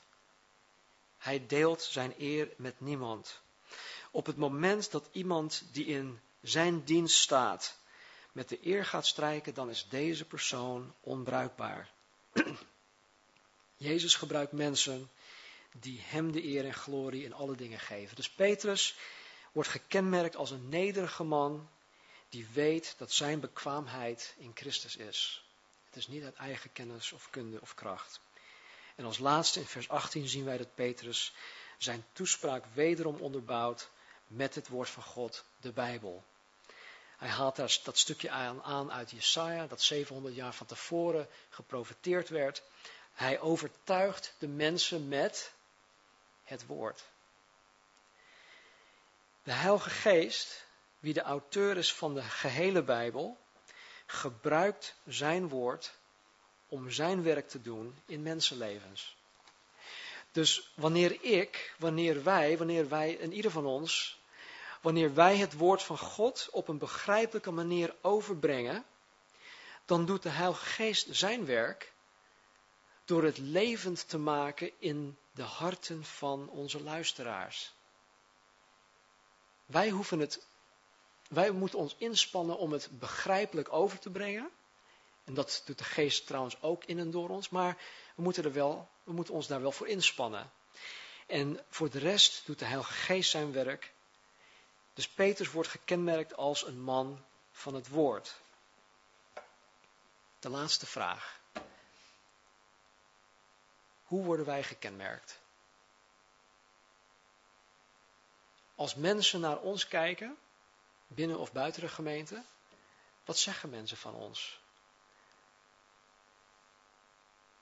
[1.18, 3.40] Hij deelt zijn eer met niemand.
[4.10, 7.76] Op het moment dat iemand die in zijn dienst staat
[8.32, 11.90] met de eer gaat strijken, dan is deze persoon onbruikbaar.
[13.76, 15.10] Jezus gebruikt mensen
[15.72, 18.16] die hem de eer en glorie in alle dingen geven.
[18.16, 18.96] Dus Petrus
[19.52, 21.68] wordt gekenmerkt als een nederige man
[22.28, 25.44] die weet dat zijn bekwaamheid in Christus is.
[25.84, 28.20] Het is niet uit eigen kennis of kunde of kracht.
[28.96, 31.32] En als laatste in vers 18 zien wij dat Petrus
[31.78, 33.90] zijn toespraak wederom onderbouwt
[34.26, 36.24] met het woord van God, de Bijbel.
[37.22, 42.28] Hij haalt daar dat stukje aan, aan uit Jesaja, dat 700 jaar van tevoren geprofeteerd
[42.28, 42.62] werd.
[43.12, 45.52] Hij overtuigt de mensen met
[46.44, 47.04] het woord.
[49.42, 50.64] De Heilige Geest,
[50.98, 53.38] wie de auteur is van de gehele Bijbel,
[54.06, 55.94] gebruikt zijn woord
[56.68, 59.16] om zijn werk te doen in mensenlevens.
[60.32, 64.20] Dus wanneer ik, wanneer wij, wanneer wij, en ieder van ons,
[64.82, 68.84] wanneer wij het woord van God op een begrijpelijke manier overbrengen,
[69.84, 71.92] dan doet de Heilige Geest zijn werk
[73.04, 77.72] door het levend te maken in de harten van onze luisteraars.
[79.66, 80.46] Wij hoeven het,
[81.28, 84.50] wij moeten ons inspannen om het begrijpelijk over te brengen.
[85.24, 87.76] En dat doet de geest trouwens ook in en door ons, maar
[88.14, 90.50] we moeten, er wel, we moeten ons daar wel voor inspannen.
[91.26, 93.92] En voor de rest doet de Heilige Geest zijn werk.
[94.94, 98.40] Dus Petrus wordt gekenmerkt als een man van het woord.
[100.38, 101.40] De laatste vraag.
[104.04, 105.40] Hoe worden wij gekenmerkt?
[108.74, 110.38] Als mensen naar ons kijken,
[111.06, 112.42] binnen of buiten de gemeente,
[113.24, 114.60] wat zeggen mensen van ons?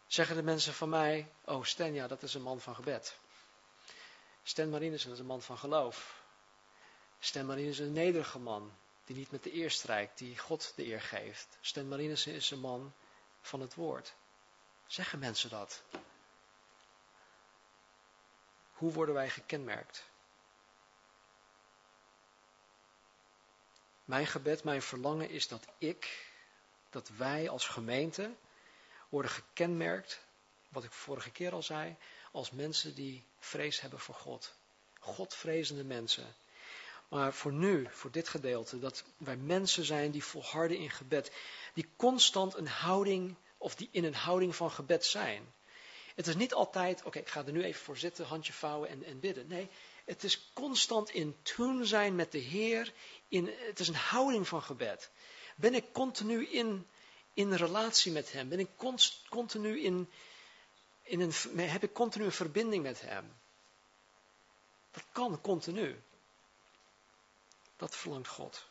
[0.06, 3.18] Zeggen de mensen van mij, oh Sten, ja, dat is een man van gebed.
[4.42, 6.19] Sten Marinissen is een man van geloof.
[7.20, 8.72] Marinissen is een nederige man,
[9.04, 11.74] die niet met de eer strijkt, die God de eer geeft.
[11.84, 12.92] Marinissen is een man
[13.40, 14.14] van het woord.
[14.86, 15.82] Zeggen mensen dat?
[18.72, 20.04] Hoe worden wij gekenmerkt?
[24.04, 26.26] Mijn gebed, mijn verlangen is dat ik,
[26.90, 28.34] dat wij als gemeente
[29.08, 30.20] worden gekenmerkt,
[30.68, 31.96] wat ik vorige keer al zei,
[32.32, 34.54] als mensen die vrees hebben voor God.
[34.98, 36.34] Godvrezende mensen.
[37.10, 41.32] Maar voor nu, voor dit gedeelte, dat wij mensen zijn die volharden in gebed.
[41.74, 45.52] Die constant een houding, of die in een houding van gebed zijn.
[46.14, 49.04] Het is niet altijd, oké, ik ga er nu even voor zitten, handje vouwen en,
[49.04, 49.46] en bidden.
[49.46, 49.68] Nee,
[50.04, 52.92] het is constant in tune zijn met de Heer.
[53.28, 55.10] In, het is een houding van gebed.
[55.56, 56.86] Ben ik continu in,
[57.34, 58.48] in relatie met Hem?
[58.48, 58.68] Ben ik
[59.28, 60.10] continu in,
[61.02, 63.32] in een, heb ik continu een verbinding met Hem?
[64.90, 66.02] Dat kan continu.
[67.80, 68.64] Dat verlangt God.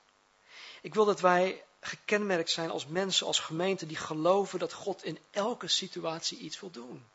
[0.81, 5.19] Ik wil dat wij gekenmerkt zijn als mensen, als gemeente die geloven dat God in
[5.31, 7.07] elke situatie iets wil doen.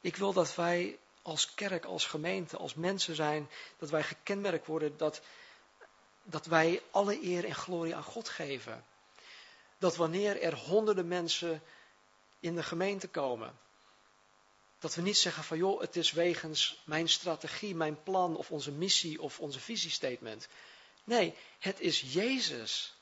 [0.00, 4.96] Ik wil dat wij als kerk, als gemeente, als mensen zijn, dat wij gekenmerkt worden
[4.96, 5.20] dat,
[6.22, 8.84] dat wij alle eer en glorie aan God geven.
[9.78, 11.62] Dat wanneer er honderden mensen
[12.40, 13.58] in de gemeente komen,
[14.78, 18.72] dat we niet zeggen van joh, het is wegens mijn strategie, mijn plan of onze
[18.72, 20.48] missie of onze visiestatement.
[21.04, 22.94] Nee, het is Jezus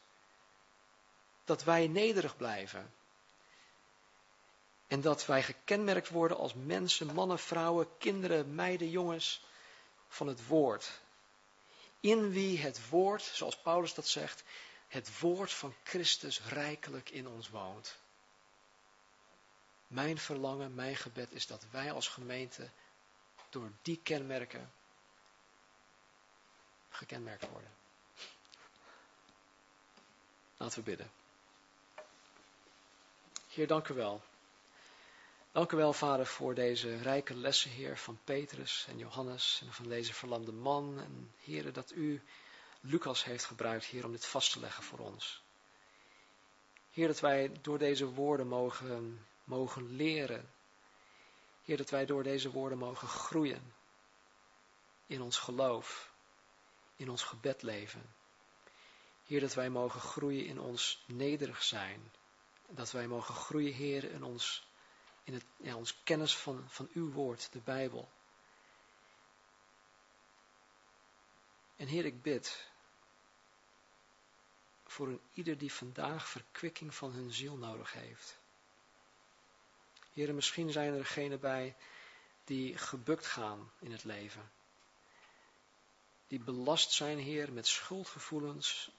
[1.45, 2.95] dat wij nederig blijven.
[4.87, 9.45] En dat wij gekenmerkt worden als mensen, mannen, vrouwen, kinderen, meiden, jongens
[10.09, 11.01] van het woord.
[12.01, 14.43] In wie het woord, zoals Paulus dat zegt,
[14.89, 17.99] het woord van Christus rijkelijk in ons woont.
[19.87, 22.68] Mijn verlangen, mijn gebed is dat wij als gemeente
[23.51, 24.70] door die kenmerken
[26.89, 27.70] gekenmerkt worden.
[30.57, 31.11] Laten we bidden.
[33.49, 34.22] Heer, dank u wel.
[35.53, 39.89] Dank u wel, Vader, voor deze rijke lessen, Heer, van Petrus en Johannes en van
[39.89, 41.01] deze verlamde man.
[41.01, 42.22] En Heer, dat u
[42.80, 45.43] Lucas heeft gebruikt, hier om dit vast te leggen voor ons.
[46.91, 50.51] Heer, dat wij door deze woorden mogen, mogen leren.
[51.64, 53.74] Heer, dat wij door deze woorden mogen groeien
[55.07, 56.12] in ons geloof,
[56.97, 58.14] in ons gebedleven.
[59.26, 62.11] Heer, dat wij mogen groeien in ons nederig zijn
[62.68, 64.66] Dat wij mogen groeien, Heer, in ons,
[65.24, 68.09] in het, ja, ons kennis van, van uw woord, de Bijbel.
[71.76, 72.70] En Heer, ik bid
[74.84, 78.38] voor een ieder die vandaag verkwikking van hun ziel nodig heeft.
[80.17, 81.77] Heer, misschien zijn er degenen bij
[82.45, 84.51] die gebukt gaan in het leven.
[86.27, 88.91] Die belast zijn, Heer, met schuldgevoelens.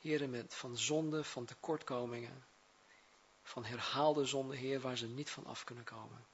[0.00, 2.44] Heer, met, van zonde, van tekortkomingen.
[3.42, 6.26] Van herhaalde zonde, Heer, waar ze niet van af kunnen komen.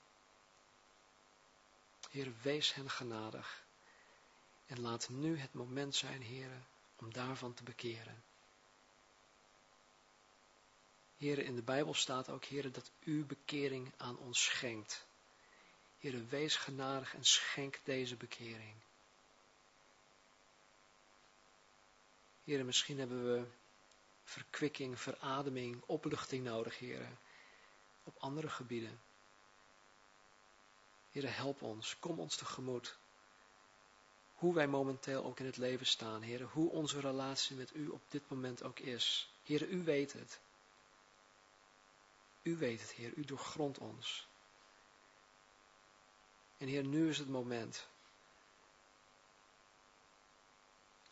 [2.10, 3.64] Heer, wees hen genadig.
[4.66, 6.50] En laat nu het moment zijn, Heer,
[6.96, 8.22] om daarvan te bekeren.
[11.16, 15.06] Heer, in de Bijbel staat ook, Heer, dat u bekering aan ons schenkt.
[15.98, 18.74] Heer, wees genadig en schenk deze bekering.
[22.44, 23.44] Heer, misschien hebben we
[24.24, 27.08] verkwikking, verademing, opluchting nodig, Heer,
[28.04, 29.00] op andere gebieden.
[31.10, 32.96] Heer, help ons, kom ons tegemoet.
[34.34, 38.02] Hoe wij momenteel ook in het leven staan, Heer, hoe onze relatie met U op
[38.08, 39.30] dit moment ook is.
[39.42, 40.40] Heer, U weet het.
[42.46, 44.28] U weet het, Heer, U doorgrondt ons.
[46.56, 47.88] En Heer, nu is het moment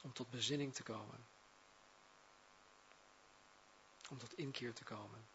[0.03, 1.27] om tot bezinning te komen.
[4.11, 5.27] Om tot inkeer te komen.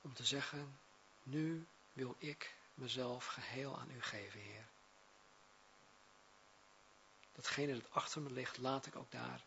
[0.00, 0.78] Om te zeggen,
[1.22, 4.66] nu wil ik mezelf geheel aan u geven, Heer.
[7.32, 9.44] Datgene dat achter me ligt, laat ik ook daar.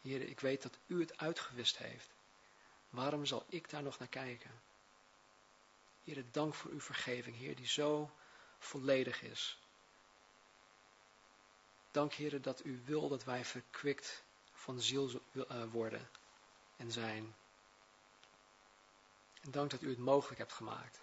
[0.00, 2.16] Heer, ik weet dat u het uitgewist heeft.
[2.90, 4.50] Waarom zal ik daar nog naar kijken?
[6.04, 8.10] Heer, dank voor uw vergeving, Heer, die zo
[8.58, 9.58] volledig is.
[11.90, 16.10] Dank, Heer, dat u wil dat wij verkwikt van ziel eh, worden
[16.76, 17.34] en zijn.
[19.40, 21.00] En dank dat u het mogelijk hebt gemaakt.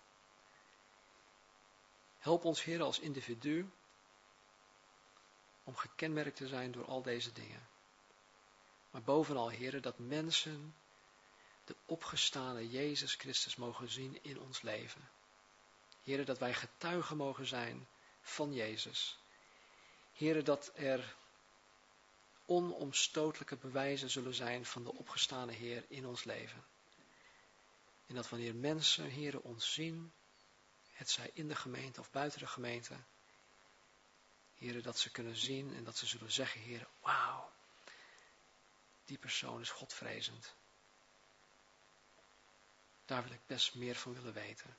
[2.17, 3.69] Help ons, Heer, als individu
[5.63, 7.67] om gekenmerkt te zijn door al deze dingen.
[8.89, 10.75] Maar bovenal, Heer, dat mensen
[11.65, 15.09] de opgestane Jezus Christus mogen zien in ons leven.
[16.03, 17.87] Heren, dat wij getuigen mogen zijn
[18.21, 19.17] van Jezus.
[20.13, 21.15] Heren, dat er
[22.45, 26.65] onomstotelijke bewijzen zullen zijn van de opgestane Heer in ons leven.
[28.07, 30.13] En dat wanneer mensen, heren, ons zien,
[30.91, 32.95] het zij in de gemeente of buiten de gemeente,
[34.55, 37.51] heren, dat ze kunnen zien en dat ze zullen zeggen, heren, wauw,
[39.05, 40.55] die persoon is Godvrezend.
[43.05, 44.77] Daar wil ik best meer van willen weten.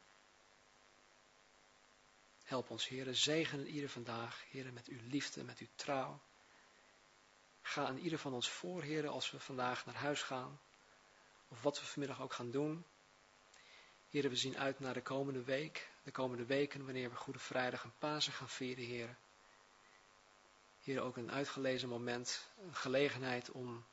[2.42, 3.14] Help ons, heren.
[3.14, 6.20] Zegen ieder vandaag, heren, met uw liefde, met uw trouw.
[7.62, 10.60] Ga aan ieder van ons voor, heren, als we vandaag naar huis gaan.
[11.48, 12.84] Of wat we vanmiddag ook gaan doen.
[14.10, 15.90] Heren, we zien uit naar de komende week.
[16.02, 19.18] De komende weken, wanneer we Goede Vrijdag en Pasen gaan vieren, heren.
[20.80, 23.84] Hier ook een uitgelezen moment, een gelegenheid om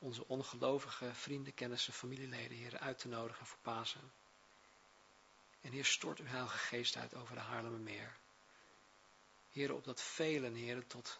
[0.00, 4.12] onze ongelovige vrienden, kennissen, familieleden, Heer, uit te nodigen voor Pasen.
[5.60, 8.16] En Heer, stort uw Heilige Geest uit over de Haarlemmermeer.
[9.52, 11.18] Heer, op dat velen, Heer, tot,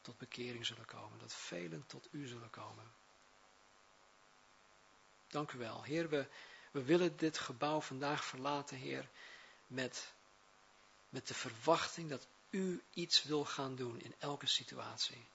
[0.00, 1.18] tot bekering zullen komen.
[1.18, 2.92] Dat velen tot u zullen komen.
[5.28, 5.82] Dank u wel.
[5.82, 6.26] Heer, we,
[6.70, 9.08] we willen dit gebouw vandaag verlaten, Heer,
[9.66, 10.12] met,
[11.08, 15.26] met de verwachting dat u iets wil gaan doen in elke situatie.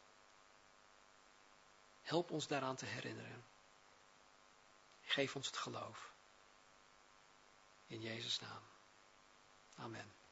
[2.03, 3.45] Help ons daaraan te herinneren.
[5.01, 6.11] Geef ons het geloof.
[7.87, 8.63] In Jezus' naam.
[9.75, 10.22] Amen.